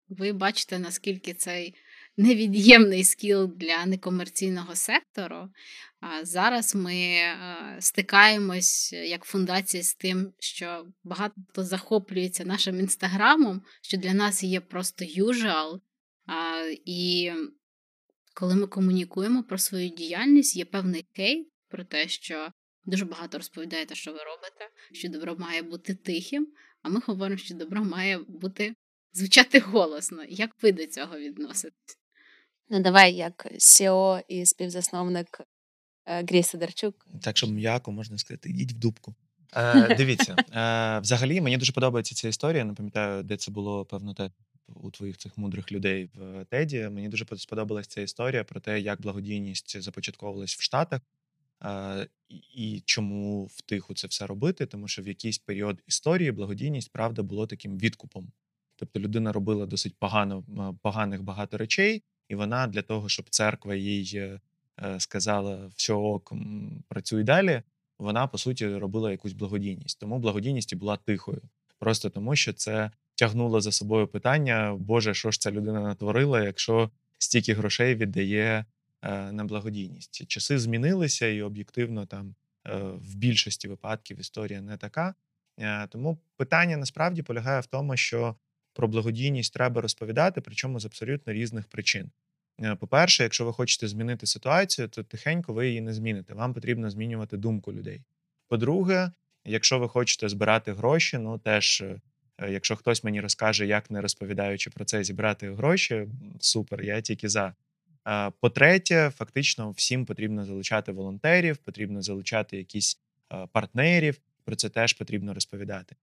[0.10, 1.76] Ви бачите, наскільки цей
[2.18, 5.50] невід'ємний скіл для некомерційного сектору.
[6.24, 7.38] Зараз ми е,
[7.80, 14.62] стикаємось як фундація з тим, що багато хто захоплюється нашим інстаграмом, що для нас є
[14.62, 15.80] просто usual.
[16.86, 17.32] І
[18.34, 22.52] коли ми комунікуємо про свою діяльність, є певний кейт про те, що
[22.86, 26.48] дуже багато розповідаєте, що ви робите, що добро має бути тихим,
[26.82, 28.76] а ми говоримо, що добро має бути
[29.14, 30.24] звучати голосно.
[30.30, 32.01] Як ви до цього відноситесь?
[32.74, 35.42] Ну, давай, як CEO і співзасновник
[36.06, 37.08] е, Грі Сидорчук.
[37.22, 39.16] Так, щоб м'яко можна сказати, йдіть в дубку.
[39.56, 42.64] Е, Дивіться, е, взагалі мені дуже подобається ця історія.
[42.64, 44.32] Не пам'ятаю, де це було певно те
[44.68, 46.90] у твоїх цих мудрих людей в Теді.
[46.92, 51.02] Мені дуже сподобалася ця історія про те, як благодійність започатковувалась в Штатах.
[51.64, 52.08] Е,
[52.56, 54.66] і чому в тиху це все робити?
[54.66, 58.32] Тому що в якийсь період історії благодійність правда було таким відкупом.
[58.76, 60.44] Тобто людина робила досить погано
[60.82, 64.40] поганих багато речей, і вона для того, щоб церква їй е,
[65.00, 66.34] сказала все ок,
[66.88, 67.62] працюй далі.
[68.00, 70.00] Вона по суті робила якусь благодійність.
[70.00, 71.42] Тому благодійність була тихою,
[71.80, 76.92] просто тому що це тягнуло за собою питання: Боже, що ж ця людина натворила, якщо
[77.18, 78.66] стільки грошей віддає
[79.02, 80.28] е, на благодійність?
[80.28, 82.36] Часи змінилися, і об'єктивно там
[82.68, 85.16] е, в більшості випадків історія не така.
[85.60, 88.36] Е, тому питання насправді полягає в тому, що
[88.74, 92.12] про благодійність треба розповідати, причому з абсолютно різних причин.
[92.80, 96.34] По-перше, якщо ви хочете змінити ситуацію, то тихенько ви її не зміните.
[96.34, 98.02] Вам потрібно змінювати думку людей.
[98.48, 99.12] По-друге,
[99.46, 101.84] якщо ви хочете збирати гроші, ну теж
[102.42, 106.08] Е, якщо хтось мені розкаже, як не розповідаючи про це, зібрати гроші,
[106.40, 107.54] супер, я тільки за.
[108.40, 113.00] По-третє, фактично всім потрібно залучати волонтерів, потрібно залучати якісь
[113.52, 114.22] партнерів.
[114.44, 115.96] Про це теж потрібно розповідати.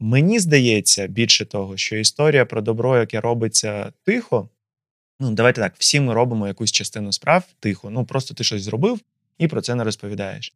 [0.00, 4.48] Е, мені здається, більше того, що історія про добро, яке робиться тихо.
[5.20, 7.90] Ну, давайте так, всі ми робимо якусь частину справ тихо.
[7.90, 9.00] Ну просто ти щось зробив
[9.38, 10.54] і про це не розповідаєш.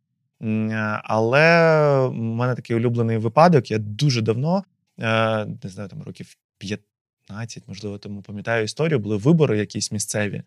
[1.05, 3.71] Але в мене такий улюблений випадок.
[3.71, 4.65] Я дуже давно,
[4.99, 10.43] е, не знаю, там років 15, можливо, тому пам'ятаю історію, були вибори якісь місцеві.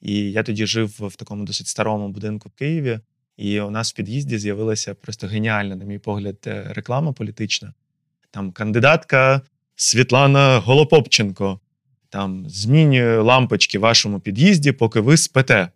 [0.00, 3.00] І я тоді жив в такому досить старому будинку в Києві,
[3.36, 7.74] і у нас в під'їзді з'явилася просто геніальна, на мій погляд, е, реклама політична.
[8.34, 9.40] Там кандидатка
[9.76, 11.60] Світлана Голопопченко
[12.10, 15.68] там змінює лампочки в вашому під'їзді, поки ви спите.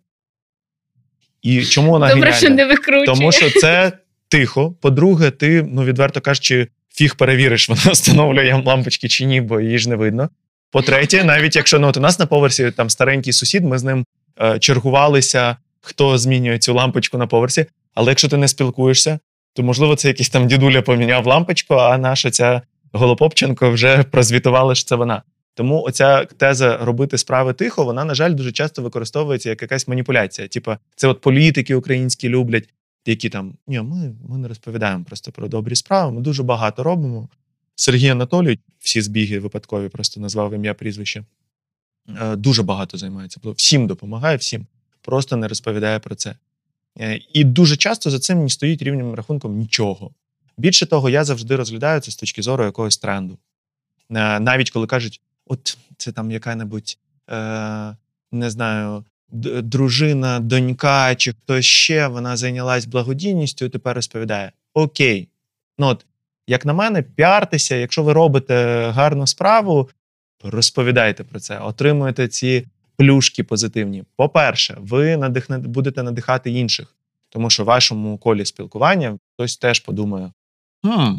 [1.41, 3.05] І чому вона Добре, що не викручує.
[3.05, 3.91] Тому що це
[4.27, 4.71] тихо.
[4.81, 9.89] По-друге, ти, ну відверто кажучи, фіг перевіриш, вона встановлює лампочки чи ні, бо її ж
[9.89, 10.29] не видно.
[10.71, 14.05] По-третє, навіть якщо ну, от у нас на поверсі там старенький сусід, ми з ним
[14.41, 17.65] е, чергувалися, хто змінює цю лампочку на поверсі.
[17.93, 19.19] Але якщо ти не спілкуєшся,
[19.53, 24.85] то можливо це якийсь там дідуля поміняв лампочку, а наша ця Голопопченко вже прозвітувала, що
[24.85, 25.23] це вона.
[25.53, 30.47] Тому оця теза робити справи тихо, вона, на жаль, дуже часто використовується як якась маніпуляція.
[30.47, 32.69] Типа, це от політики українські люблять,
[33.05, 36.11] які там ні, ми ми не розповідаємо просто про добрі справи.
[36.11, 37.29] Ми дуже багато робимо.
[37.75, 41.23] Сергій Анатолійович, всі збіги випадкові, просто назвав ім'я прізвище.
[42.21, 43.39] Е, дуже багато займається.
[43.43, 44.67] Всім допомагає, всім,
[45.01, 46.35] просто не розповідає про це.
[46.99, 50.11] Е, і дуже часто за цим не стоїть рівним рахунком нічого.
[50.57, 53.37] Більше того, я завжди розглядаю це з точки зору якогось тренду.
[54.09, 56.97] Е, навіть коли кажуть, от це там яка-небудь,
[57.29, 57.95] е,
[58.31, 59.05] не знаю,
[59.63, 65.27] дружина, донька чи хтось ще, вона зайнялась благодійністю і тепер розповідає: Окей,
[65.77, 66.05] ну от,
[66.47, 69.89] як на мене, піартеся, якщо ви робите гарну справу,
[70.43, 72.67] розповідайте про це, отримуєте ці
[72.99, 74.03] плюшки позитивні.
[74.15, 76.95] По-перше, ви надихне, будете надихати інших.
[77.29, 80.31] Тому що в вашому колі спілкування хтось теж подумає:
[80.85, 81.13] хм,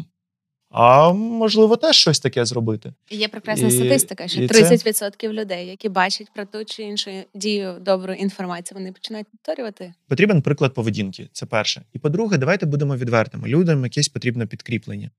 [0.69, 2.93] а можливо, теж щось таке зробити.
[3.09, 8.13] Є прекрасна І- статистика, що 30% людей, які бачать про ту чи іншу дію добру
[8.13, 9.93] інформацію, вони починають повторювати.
[10.07, 11.29] Потрібен приклад поведінки.
[11.31, 11.81] Це перше.
[11.93, 13.47] І по-друге, давайте будемо відвертими.
[13.47, 15.09] Людям якесь потрібне підкріплення.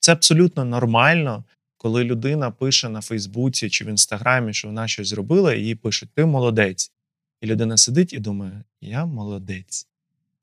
[0.00, 1.44] Це абсолютно нормально,
[1.82, 6.08] коли людина пише на Фейсбуці чи в Інстаграмі, що вона щось зробила, і їй пишуть:
[6.14, 6.92] Ти молодець.
[7.40, 9.86] І людина сидить і думає: Я молодець.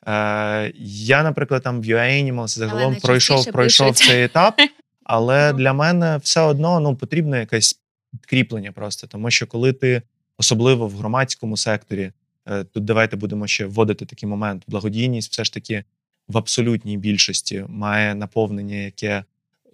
[0.07, 4.07] Е, я, наприклад, там в UA загалом пройшов, пройшов пишуть.
[4.07, 4.55] цей етап,
[5.03, 5.57] але Ну.
[5.57, 7.79] для мене все одно ну, потрібно якесь
[8.11, 9.07] підкріплення просто.
[9.07, 10.01] Тому що коли ти,
[10.37, 12.11] особливо в громадському секторі,
[12.45, 14.63] е, тут давайте будемо ще вводити такий момент.
[14.67, 15.83] Благодійність все ж таки
[16.27, 19.23] в абсолютній більшості має наповнення, яке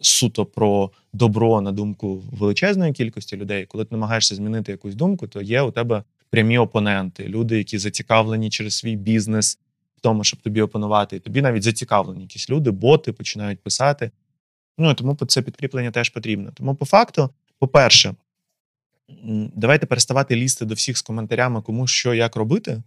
[0.01, 3.65] суто про добро на думку величезної кількості людей.
[3.65, 8.49] Коли ти намагаєшся змінити якусь думку, то є у тебе прямі опоненти, люди, які зацікавлені
[8.49, 9.59] через свій бізнес
[9.97, 11.15] в тому, щоб тобі опонувати.
[11.15, 14.11] І тобі навіть зацікавлені якісь люди, боти починають писати.
[14.77, 16.51] Ну тому це підкріплення теж потрібно.
[16.53, 17.29] Тому, по факту,
[17.59, 18.15] по-перше,
[19.55, 22.83] давайте переставати лізти до всіх з коментарями, кому що як робити.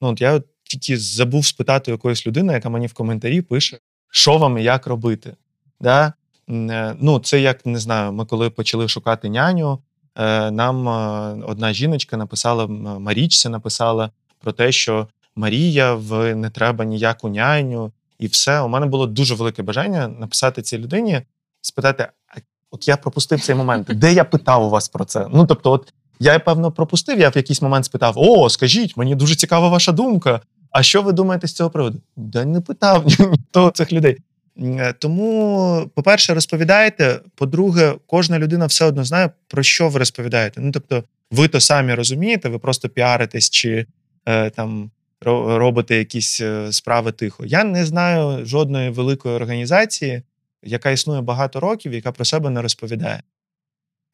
[0.00, 3.78] Ну, от я тільки забув спитати якоїсь людини, яка мені в коментарі пише,
[4.10, 5.36] що вам і як робити.
[5.80, 6.12] Да?
[6.50, 9.78] Е, Ну, це як не знаю, ми коли почали шукати няню,
[10.16, 12.66] е, нам е, одна жіночка написала,
[12.98, 18.60] Марічця написала про те, що Марія, в не треба ніяку няню, і все.
[18.60, 21.22] У мене було дуже велике бажання написати цій людині,
[21.60, 22.38] спитати: а
[22.70, 25.26] от я пропустив цей момент, де я питав у вас про це?
[25.32, 29.34] Ну тобто, от я певно пропустив, я в якийсь момент спитав: О, скажіть, мені дуже
[29.34, 30.40] цікава ваша думка.
[30.70, 31.98] А що ви думаєте з цього приводу?
[32.16, 34.18] Да не питав ні- ніхто цих людей.
[34.58, 37.20] Е, Тому, по-перше, розповідайте.
[37.34, 40.60] По-друге, кожна людина все одно знає, про що ви розповідаєте.
[40.60, 43.86] Ну, тобто, ви то самі розумієте, ви просто піаритесь чи
[44.26, 44.90] е, там
[45.20, 47.46] робите якісь е, справи тихо.
[47.46, 50.22] Я не знаю жодної великої організації,
[50.62, 53.22] яка існує багато років, яка про себе не розповідає.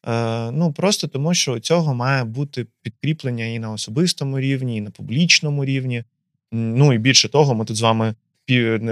[0.07, 4.91] Е, ну просто тому, що цього має бути підкріплення і на особистому рівні, і на
[4.91, 6.03] публічному рівні.
[6.51, 8.15] Ну і більше того, ми тут з вами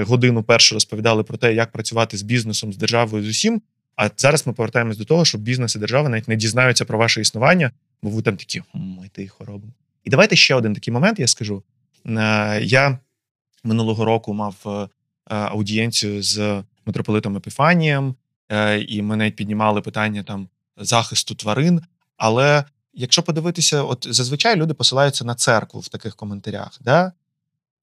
[0.08, 3.62] годину першу розповідали про те, як працювати з бізнесом, з державою, з усім.
[3.96, 7.22] А зараз ми повертаємось до того, що бізнес і держава навіть не дізнаються про ваше
[7.22, 7.72] існування,
[8.04, 9.74] бо ви там такі «М, ми тихо робимо.
[10.04, 11.64] І давайте ще один такий момент, я скажу.
[12.06, 13.00] Е, Я
[13.64, 14.88] минулого року мав е,
[15.28, 18.16] аудієнцію з митрополитом Епіфанієм,
[18.50, 20.48] е, і ми навіть піднімали питання там
[20.78, 21.82] захисту тварин.
[22.18, 27.12] Але якщо подивитися, от зазвичай люди посилаються на церкву в таких коментарях, да?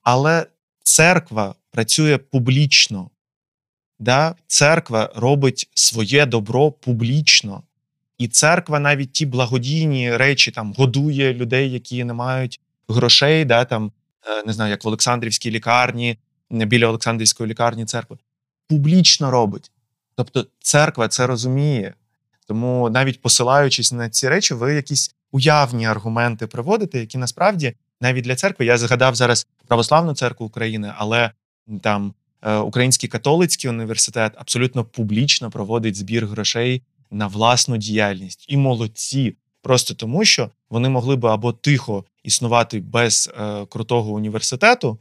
[0.03, 0.47] але
[0.83, 3.11] церква працює публічно.
[3.99, 4.35] Да?
[4.47, 7.63] Церква робить своє добро публічно.
[8.19, 13.93] І церква навіть ті благодійні речі там годує людей, які не мають грошей, да, там,
[14.27, 16.19] е, не знаю, як в Олександрівській лікарні,
[16.51, 18.17] біля Олександрівської лікарні церкви.
[18.69, 19.71] Публічно робить.
[20.15, 21.95] Тобто церква це розуміє.
[22.47, 28.35] Тому навіть посилаючись на ці речі, ви якісь уявні аргументи приводите, які насправді навіть для
[28.35, 28.67] церкви.
[28.67, 31.31] Я згадав зараз Православну церкву України, але
[31.83, 38.47] там е, Український католицький університет абсолютно публічно проводить збір грошей на власну діяльність.
[38.49, 44.99] І молодці, просто тому, що вони могли би або тихо існувати без е, крутого університету,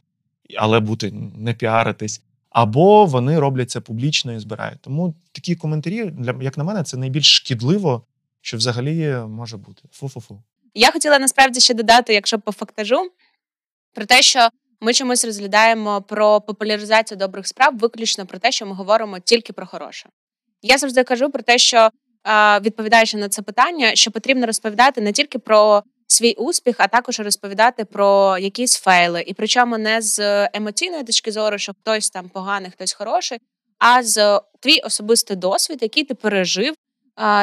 [0.57, 4.79] але бути не піаритись, або вони роблять це публічно і збирають.
[4.81, 8.03] Тому такі коментарі, для як на мене, це найбільш шкідливо,
[8.41, 9.81] що взагалі може бути.
[9.91, 10.41] Фу-фу-фу.
[10.73, 13.11] Я хотіла насправді ще додати, якщо по фактажу,
[13.93, 14.49] про те, що
[14.81, 19.65] ми чомусь розглядаємо про популяризацію добрих справ, виключно про те, що ми говоримо тільки про
[19.65, 20.09] хороше.
[20.61, 21.89] Я завжди кажу про те, що
[22.61, 27.85] відповідаючи на це питання, що потрібно розповідати не тільки про свій успіх, а також розповідати
[27.85, 29.23] про якісь фейли.
[29.27, 33.39] І причому не з емоційної точки зору, що хтось там поганий, хтось хороший,
[33.79, 36.75] а з твій особистий досвід, який ти пережив.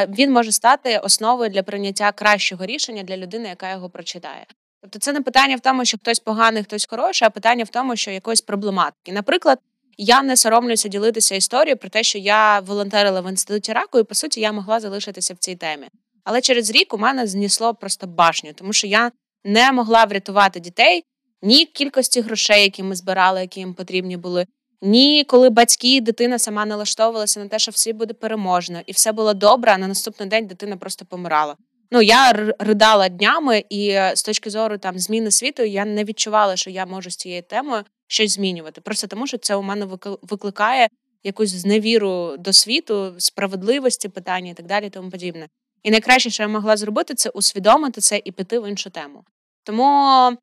[0.09, 4.47] Він може стати основою для прийняття кращого рішення для людини, яка його прочитає.
[4.85, 7.97] Тобто, це не питання в тому, що хтось поганий, хтось хороший, а питання в тому,
[7.97, 9.13] що якоїсь проблематики.
[9.13, 9.59] Наприклад,
[9.99, 14.15] я не соромлюся ділитися історією про те, що я волонтерила в інституті раку, і по
[14.15, 15.89] суті я могла залишитися в цій темі.
[16.25, 19.13] Але через рік у мене знесло просто башню, тому що я
[19.45, 21.05] не могла врятувати дітей
[21.43, 24.47] ні кількості грошей, які ми збирали, які їм потрібні були,
[24.83, 29.13] ні коли батьки і дитина сама налаштовувалася на те, що все буде переможно, і все
[29.13, 29.73] було добре.
[29.73, 31.57] А на наступний день дитина просто помирала.
[31.95, 36.57] Ну я ридала днями, і е, з точки зору там зміни світу я не відчувала,
[36.57, 38.81] що я можу з цією темою щось змінювати.
[38.81, 40.89] Просто тому, що це у мене викли- викликає
[41.25, 45.49] якусь зневіру до світу, справедливості питання і так далі, тому подібне.
[45.83, 49.25] І найкраще, що я могла зробити, це усвідомити це і піти в іншу тему.
[49.65, 50.39] Тому,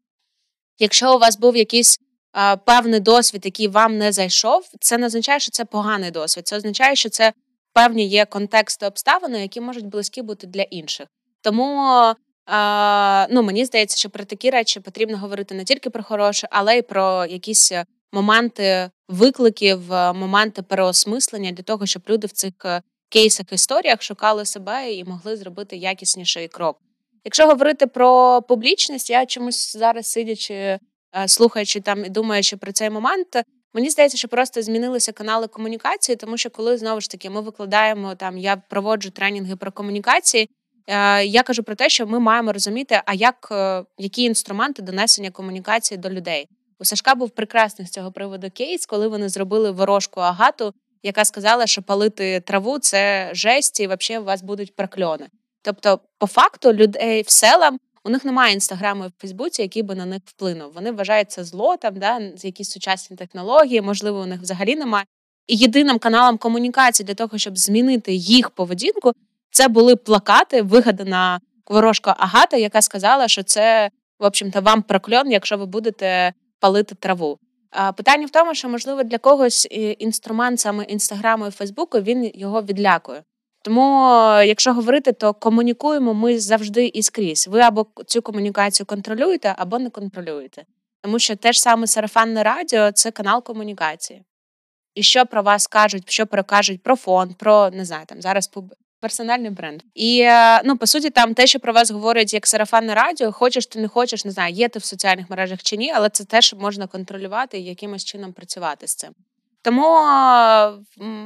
[0.79, 1.99] якщо у вас був якийсь
[2.65, 6.47] певний досвід, який вам не зайшов, це не означає, що це поганий досвід.
[6.47, 7.33] Це означає, що це
[7.73, 11.07] певні є контексти обставини, які можуть близькі бути для інших.
[11.41, 12.13] Тому
[13.29, 16.81] ну, мені здається, що про такі речі потрібно говорити не тільки про хороше, але й
[16.81, 17.71] про якісь
[18.11, 24.93] моменти викликів, моменти переосмислення для того, щоб люди в цих е, кейсах історіях шукали себе
[24.93, 26.77] і могли зробити якісніший крок.
[27.25, 30.79] Якщо говорити про публічність, я чомусь зараз сидячи, е,
[31.27, 36.37] слухаючи там і думаючи про цей момент, мені здається, що просто змінилися канали комунікації, тому
[36.37, 40.49] що коли знову ж таки ми викладаємо там, я проводжу тренінги про комунікації.
[40.87, 43.47] Е, я кажу про те, що ми маємо розуміти, а як
[43.97, 46.47] які інструменти донесення комунікації до людей.
[46.79, 50.73] У Сашка був прекрасний з цього приводу кейс, коли вони зробили ворожку агату,
[51.03, 55.27] яка сказала, що палити траву це жесть, і взагалі у вас будуть прокльони.
[55.61, 60.05] Тобто, по факту, людей в селам у них немає інстаграму в Фейсбуці, який би на
[60.05, 60.73] них вплинув.
[60.73, 65.05] Вони вважають це зло, там да якісь сучасні технології, можливо, у них взагалі немає.
[65.47, 69.13] І єдиним каналом комунікації для того, щоб змінити їх поведінку,
[69.51, 75.57] це були плакати, вигадана ворожка Агата, яка сказала, що це в общем-то вам прокльон, якщо
[75.57, 77.39] ви будете палити траву.
[77.95, 79.67] Питання в тому, що можливо для когось
[79.99, 83.23] інструмент саме інстаграму і Фейсбуку він його відлякує.
[83.63, 84.09] Тому,
[84.45, 87.47] якщо говорити, то комунікуємо ми завжди і скрізь.
[87.47, 90.63] Ви або цю комунікацію контролюєте, або не контролюєте.
[91.01, 94.23] Тому що те ж саме сарафанне радіо це канал комунікації.
[94.95, 98.47] І що про вас кажуть, що прокажуть про фонд, про не знаю, там зараз
[99.01, 99.81] персональний бренд.
[99.93, 103.67] І е, ну по суті, там те, що про вас говорять як сарафанне радіо, хочеш
[103.67, 106.53] ти не хочеш, не знаю, є ти в соціальних мережах чи ні, але це теж
[106.53, 109.11] можна контролювати і якимось чином працювати з цим.
[109.61, 110.71] Тому е,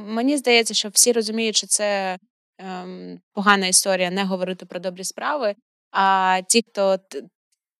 [0.06, 2.18] мені здається, що всі розуміють, що це
[2.58, 5.54] ем, погана історія не говорити про добрі справи.
[5.90, 6.98] А ті, хто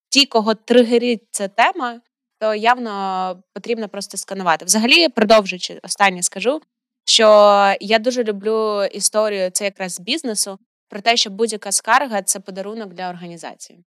[0.09, 2.01] ті, кого тригерить ця тема,
[2.39, 4.65] то явно потрібно просто сканувати.
[4.65, 6.61] Взагалі, продовжуючи останнє скажу
[7.07, 12.95] що я дуже люблю історію це якраз бізнесу про те, що будь-яка скарга це подарунок
[12.95, 13.85] для організації.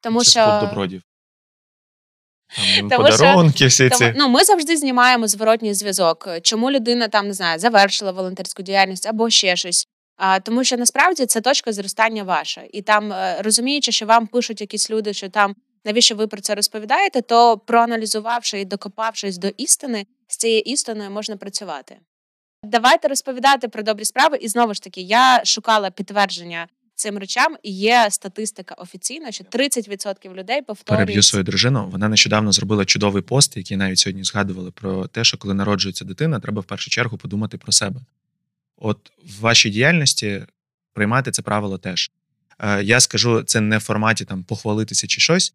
[0.00, 1.02] Тому це що добродів.
[2.76, 4.12] Там тому подарунки, що, всі тому.
[4.16, 6.28] Ну, Ми завжди знімаємо зворотній зв'язок.
[6.42, 9.86] Чому людина там не знаю, завершила волонтерську діяльність або ще щось.
[10.16, 12.62] А, Тому що насправді це точка зростання ваша.
[12.72, 15.54] І там, е, розуміючи, що вам пишуть якісь люди, що там
[15.84, 21.36] навіщо ви про це розповідаєте, то проаналізувавши і докопавшись до істини, з цією істиною можна
[21.36, 21.96] працювати.
[22.62, 24.38] Давайте розповідати про добрі справи.
[24.40, 30.34] І знову ж таки, я шукала підтвердження цим речам, і є статистика офіційна, що 30%
[30.34, 31.06] людей повторюють.
[31.06, 31.88] Переб'ю свою дружину.
[31.92, 36.40] Вона нещодавно зробила чудовий пост, який навіть сьогодні згадували про те, що коли народжується дитина,
[36.40, 38.00] треба в першу чергу подумати про себе.
[38.76, 40.42] От в вашій діяльності
[40.92, 42.10] приймати це правило теж.
[42.58, 45.54] Е, я скажу це не в форматі там похвалитися чи щось.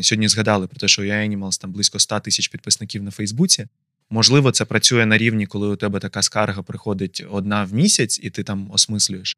[0.00, 3.66] Сьогодні згадали про те, що у Animals там близько 100 тисяч підписників на Фейсбуці.
[4.10, 8.30] Можливо, це працює на рівні, коли у тебе така скарга приходить одна в місяць, і
[8.30, 9.36] ти там осмислюєш.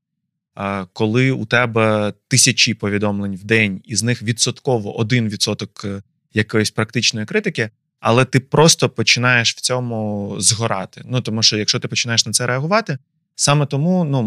[0.55, 6.03] А коли у тебе тисячі повідомлень в день, і з них відсотково один відсоток е,
[6.35, 11.03] якоїсь практичної критики, але ти просто починаєш в цьому згорати.
[11.05, 12.99] Ну тому що якщо ти починаєш на це реагувати,
[13.35, 14.23] саме тому ну,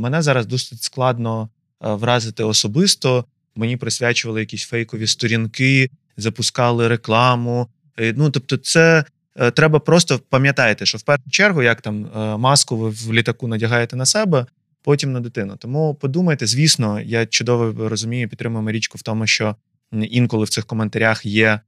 [0.00, 1.48] мене зараз досить складно
[1.84, 3.24] е, вразити особисто.
[3.56, 7.68] Мені присвячували якісь фейкові сторінки, запускали рекламу.
[7.98, 9.04] Е, ну тобто, це
[9.38, 13.48] Е, треба просто пам'ятайте, що в першу чергу, як там е, маску ви в літаку
[13.48, 14.46] надягаєте на себе,
[14.82, 15.56] потім на дитину.
[15.58, 19.56] Тому подумайте, звісно, я чудово розумію, підтримую Марічку в тому, що
[19.92, 21.60] інколи в цих коментарях є.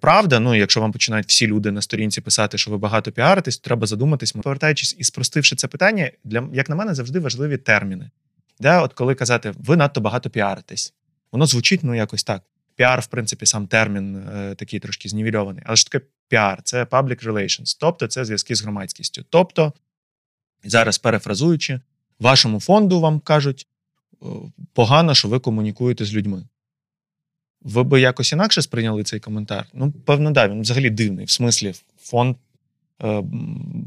[0.00, 3.86] Правда, ну якщо вам починають всі люди на сторінці писати, що ви багато піаритесь, треба
[3.86, 4.32] задуматись.
[4.32, 8.10] Повертаючись і спростивши це питання, для як на мене завжди важливі терміни.
[8.60, 10.94] Де, от коли кажуть, ви надто багато піаритесь,
[11.32, 12.42] воно звучить ну якось так.
[12.76, 15.62] Піар, в принципі, сам термін е, такий трошки знівельований.
[15.66, 19.24] Але ж таке піар, це public relations, тобто це зв'язки з громадськістю.
[19.30, 19.72] Тобто,
[20.64, 21.80] зараз перефразуючи,
[22.18, 23.66] вашому фонду вам кажуть
[24.72, 26.44] погано, що ви комунікуєте з людьми.
[27.62, 29.66] Ви би якось інакше сприйняли цей коментар?
[29.74, 32.36] Ну, певно, да, він взагалі дивний, в смислі, фонд
[33.02, 33.24] е,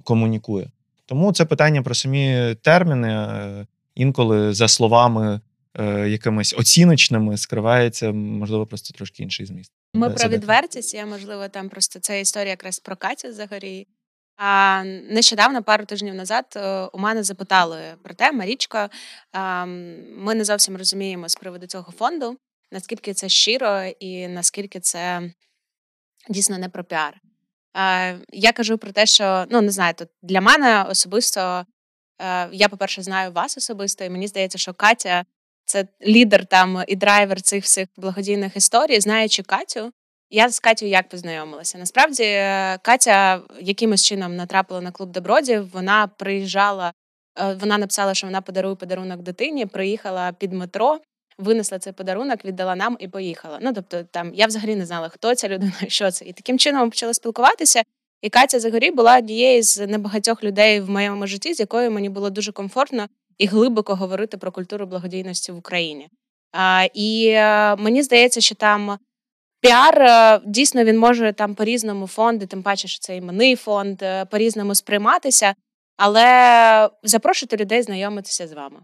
[0.03, 0.71] комунікує.
[1.05, 3.09] Тому це питання про самі терміни.
[3.09, 5.41] Е, інколи за словами
[5.73, 9.71] е, якимись оціночними скривається, можливо, просто трошки інший зміст.
[9.93, 13.87] Ми про відвертість, я можливо, там просто це історія якраз про Катю Загорій.
[14.37, 18.89] А нещодавно, пару тижнів назад, е, у мене запитали про те, Марічка.
[20.17, 22.37] Ми не зовсім розуміємо з приводу цього фонду,
[22.71, 25.31] наскільки це щиро і наскільки це
[26.29, 27.17] дійсно не про піар.
[28.33, 31.65] Я кажу про те, що ну не знаю, тут для мене особисто
[32.51, 35.25] я, по-перше, знаю вас особисто, і мені здається, що Катя
[35.65, 39.91] це лідер там і драйвер цих всіх благодійних історій, знаючи Катю.
[40.29, 41.77] Я з Катю як познайомилася.
[41.77, 42.23] Насправді,
[42.81, 45.71] Катя якимось чином натрапила на клуб добродів.
[45.71, 46.93] Вона приїжджала,
[47.59, 49.65] вона написала, що вона подарує подарунок дитині.
[49.65, 50.99] Приїхала під метро,
[51.37, 53.59] винесла цей подарунок, віддала нам і поїхала.
[53.61, 56.25] Ну тобто, там я взагалі не знала, хто ця людина, що це.
[56.25, 57.83] І таким чином ми почали спілкуватися.
[58.21, 62.29] І Катя Загорій була однією з небагатьох людей в моєму житті, з якою мені було
[62.29, 63.07] дуже комфортно
[63.37, 66.09] і глибоко говорити про культуру благодійності в Україні.
[66.51, 68.97] А, І е, мені здається, що там
[69.61, 74.01] піар е, дійсно він може там по різному фонди, тим паче, що це іменний фонд,
[74.01, 75.55] е, по різному сприйматися,
[75.97, 78.79] але запрошувати людей знайомитися з вами.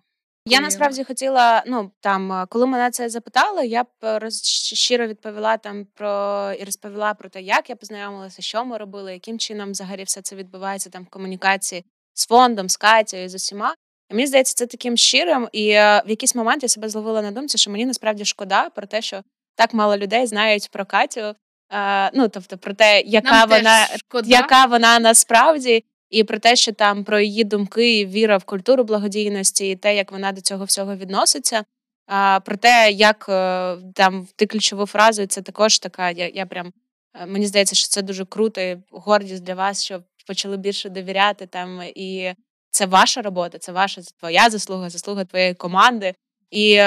[0.45, 5.85] Я насправді хотіла, ну там, коли мене це запитали, я б роз, щиро відповіла там
[5.93, 10.21] про і розповіла про те, як я познайомилася, що ми робили, яким чином взагалі все
[10.21, 13.75] це відбувається там в комунікації з фондом, з Катєю, з усіма.
[14.09, 15.49] І мені здається, це таким щирим.
[15.51, 19.01] І в якийсь момент я себе зловила на думці, що мені насправді шкода про те,
[19.01, 19.23] що
[19.55, 21.35] так мало людей знають про Катю.
[21.71, 23.87] Е, ну тобто про те, яка Нам вона
[24.23, 25.83] яка вона насправді
[26.13, 30.11] і про те, що там про її думки, віра в культуру благодійності, і те, як
[30.11, 31.63] вона до цього всього відноситься.
[32.07, 36.09] А про те, як е, там ти ключову фразу, це також така.
[36.11, 36.73] Я я прям
[37.21, 41.45] е, мені здається, що це дуже круто, і гордість для вас, що почали більше довіряти
[41.45, 41.81] там.
[41.95, 42.33] І
[42.71, 46.13] це ваша робота, це ваша твоя заслуга, заслуга твоєї команди.
[46.51, 46.81] І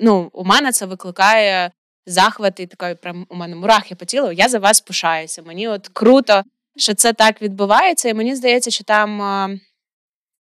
[0.00, 1.70] ну, у мене це викликає
[2.06, 4.32] захват і такий прям у мене мурахи по тілу.
[4.32, 5.42] Я за вас пишаюся.
[5.42, 6.42] Мені от круто
[6.78, 9.60] що це так відбувається, і мені здається, що там е,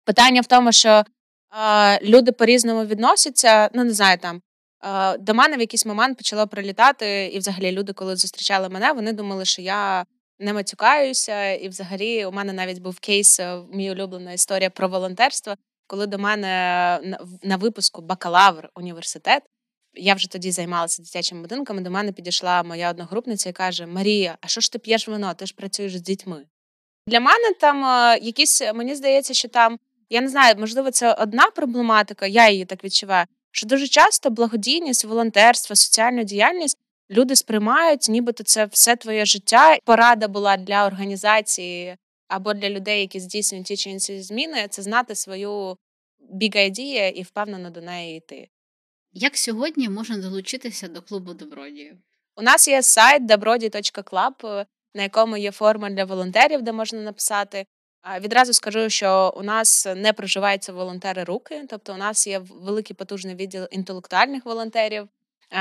[0.05, 1.05] питання в тому, що
[1.61, 3.71] е, люди по-різному відносяться.
[3.75, 4.43] Ну, не знаю, там
[4.85, 9.13] е, до мене в якийсь момент почало прилітати, і взагалі люди, коли зустрічали мене, вони
[9.13, 10.05] думали, що я
[10.39, 13.41] не матюкаюся, і взагалі у мене навіть був кейс,
[13.73, 15.55] мій улюблена історія про волонтерство,
[15.87, 16.49] коли до мене
[17.43, 19.43] на випуску бакалавр університет
[19.95, 21.81] я вже тоді займалася дитячими будинками.
[21.81, 25.35] До мене підійшла моя одногрупниця і каже: Марія, а що ж ти п'єш вино?
[25.35, 26.45] Ти ж працюєш з дітьми?
[27.07, 29.79] Для мене там е, якісь, мені здається, що там,
[30.11, 33.27] я не знаю, можливо, це одна проблематика, я її так відчуваю.
[33.53, 36.79] Що дуже часто благодійність, волонтерство, соціальну діяльність
[37.11, 39.77] люди сприймають, нібито це все твоє життя.
[39.85, 41.97] Порада була для організації
[42.29, 45.77] або для людей, які здійснюють ті чи інші зміни, це знати свою
[46.35, 48.49] big idea і впевнено до неї йти.
[49.13, 51.99] Як сьогодні можна долучитися до клубу добродію?
[52.37, 57.67] У нас є сайт добродій.club, на якому є форма для волонтерів, де можна написати.
[58.21, 63.35] Відразу скажу, що у нас не проживаються волонтери руки, тобто у нас є великий потужний
[63.35, 65.09] відділ інтелектуальних волонтерів.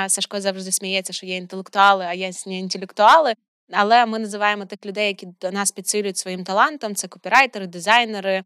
[0.08, 3.34] Сашко завжди сміється, що є інтелектуали, а є не інтелектуали.
[3.72, 8.44] Але ми називаємо тих людей, які до нас підсилюють своїм талантом: це копірайтери, дизайнери, Е,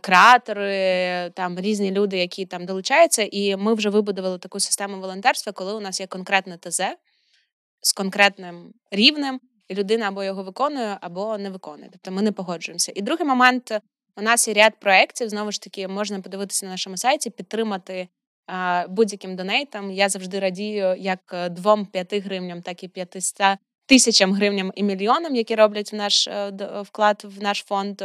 [0.00, 3.28] креатори, там різні люди, які там долучаються.
[3.32, 6.80] І ми вже вибудували таку систему волонтерства, коли у нас є конкретне ТЗ
[7.80, 11.88] з конкретним рівнем, і людина або його виконує, або не виконує.
[11.92, 12.92] Тобто ми не погоджуємося.
[12.94, 13.72] І другий момент
[14.16, 15.28] у нас є ряд проєктів.
[15.28, 18.08] Знову ж таки, можна подивитися на нашому сайті, підтримати.
[18.88, 24.72] Будь-яким донейтам я завжди радію як е, двом п'яти гривням, так і 500 тисячам гривням
[24.74, 26.52] і мільйонам, які роблять в наш е,
[26.82, 28.02] вклад в наш фонд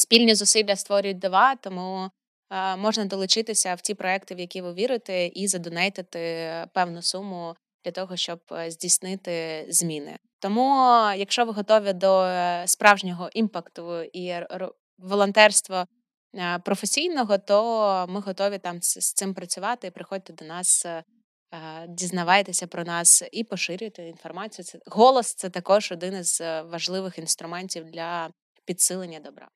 [0.00, 2.10] спільні зусилля створюють дива, тому
[2.50, 7.90] е, можна долучитися в ті проекти, в які ви вірите, і задонейтити певну суму для
[7.90, 10.16] того, щоб е, здійснити зміни.
[10.38, 10.64] Тому,
[11.16, 14.34] якщо ви готові до е, справжнього імпакту і
[14.98, 15.86] волонтерства
[16.64, 19.90] професійного, то ми готові там з цим працювати.
[19.90, 20.86] Приходьте до нас.
[21.88, 24.64] Дізнавайтеся про нас і поширюйте інформацію.
[24.64, 28.30] Це голос це також один із важливих інструментів для
[28.64, 29.48] підсилення добра.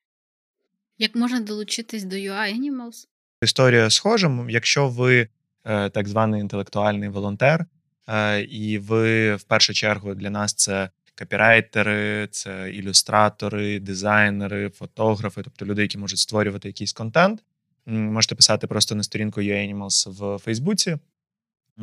[0.97, 3.07] Як можна долучитись до UI Animals?
[3.41, 4.45] Історія схожа.
[4.49, 5.27] Якщо ви
[5.63, 7.65] е, так званий інтелектуальний волонтер,
[8.07, 10.89] е, і ви в першу чергу для нас це
[11.19, 17.43] копірайтери, це ілюстратори, дизайнери, фотографи, тобто люди, які можуть створювати якийсь контент,
[17.85, 20.97] можете писати просто на сторінку UI Animals в Фейсбуці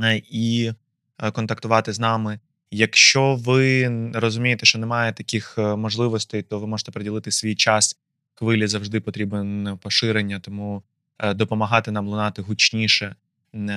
[0.02, 0.72] е, і
[1.32, 2.40] контактувати з нами.
[2.70, 7.96] Якщо ви розумієте, що немає таких можливостей, то ви можете приділити свій час
[8.34, 10.82] хвилі завжди потрібен поширення, тому
[11.18, 13.16] е, допомагати нам лунати гучніше.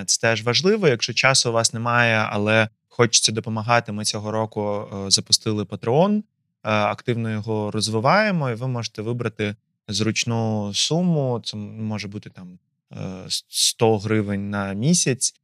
[0.05, 0.87] Це теж важливо.
[0.87, 3.91] Якщо часу у вас немає, але хочеться допомагати.
[3.91, 6.21] Ми цього року е, запустили е,
[6.63, 9.55] активно його розвиваємо, і ви можете вибрати
[9.87, 11.41] зручну суму.
[11.43, 12.59] Це може бути там
[13.27, 15.35] 100 гривень на місяць,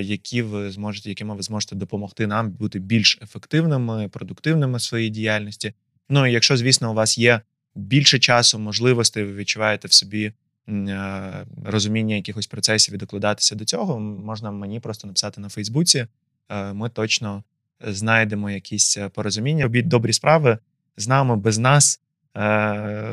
[0.00, 5.74] які ви зможете, якими ви зможете допомогти нам бути більш ефективними, продуктивними в своїй діяльності.
[6.08, 7.40] Ну і якщо, звісно, у вас є
[7.78, 10.32] більше часу, можливостей, ви відчуваєте в собі
[10.68, 16.06] е, розуміння якихось процесів і докладатися до цього, можна мені просто написати на Фейсбуці.
[16.48, 17.44] Е, ми точно
[17.80, 19.62] знайдемо якісь е, порозуміння.
[19.62, 20.58] Робіть добрі справи
[20.96, 22.00] з нами, без нас.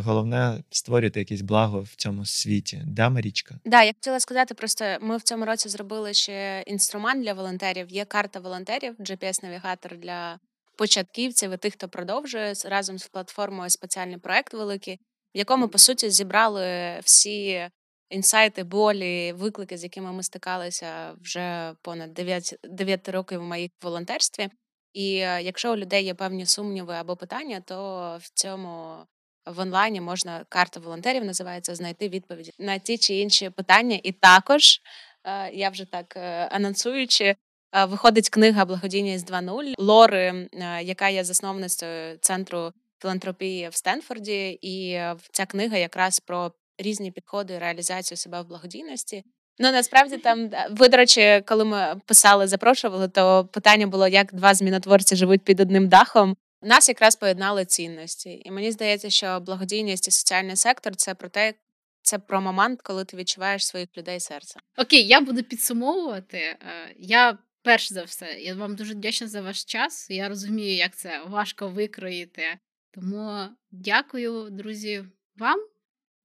[0.04, 2.82] Головне створювати якесь благо в цьому світі.
[2.88, 3.56] Да, Марічка?
[3.66, 7.90] Да, я хотіла сказати, просто ми в цьому році зробили ще інструмент для волонтерів.
[7.90, 10.40] Є карта волонтерів, GPS-навігатор для
[10.77, 14.95] початківців і тих, хто продовжує разом з платформою спеціальний проект великий,
[15.35, 17.69] в якому по суті зібрали всі
[18.10, 24.49] інсайти, болі, виклики, з якими ми стикалися вже понад 9, 9 років в моїх волонтерстві.
[24.93, 28.97] І е, якщо у людей є певні сумніви або питання, то в цьому
[29.45, 33.99] в онлайні можна карта волонтерів називається знайти відповіді на ті чи інші питання.
[34.03, 34.80] І також
[35.23, 37.35] е, я вже так е, анонсуючи.
[37.84, 40.49] Виходить книга Благодійність 2.0 Лори,
[40.81, 44.99] яка є засновницею центру філантропії в Стенфорді, і
[45.31, 49.23] ця книга якраз про різні підходи реалізацію себе в благодійності.
[49.60, 54.53] Ну насправді там ви, до речі, коли ми писали, запрошували, то питання було, як два
[54.53, 56.35] змінотворці живуть під одним дахом.
[56.61, 61.53] Нас якраз поєднали цінності, і мені здається, що благодійність і соціальний сектор це про те,
[62.02, 64.60] це про момент, коли ти відчуваєш своїх людей серце.
[64.77, 66.38] Окей, я буду підсумовувати.
[66.38, 66.57] Е,
[66.97, 70.10] я перш за все, я вам дуже вдячна за ваш час.
[70.10, 72.60] Я розумію, як це важко викроїти.
[72.92, 75.06] Тому дякую, друзі,
[75.36, 75.60] вам.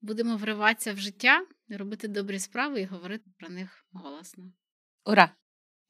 [0.02, 4.52] Будемо вриватися в життя, робити добрі справи і говорити про них голосно.
[5.04, 5.30] Ура!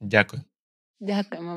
[0.01, 0.43] Дякую.
[1.01, 1.57] Дякуємо.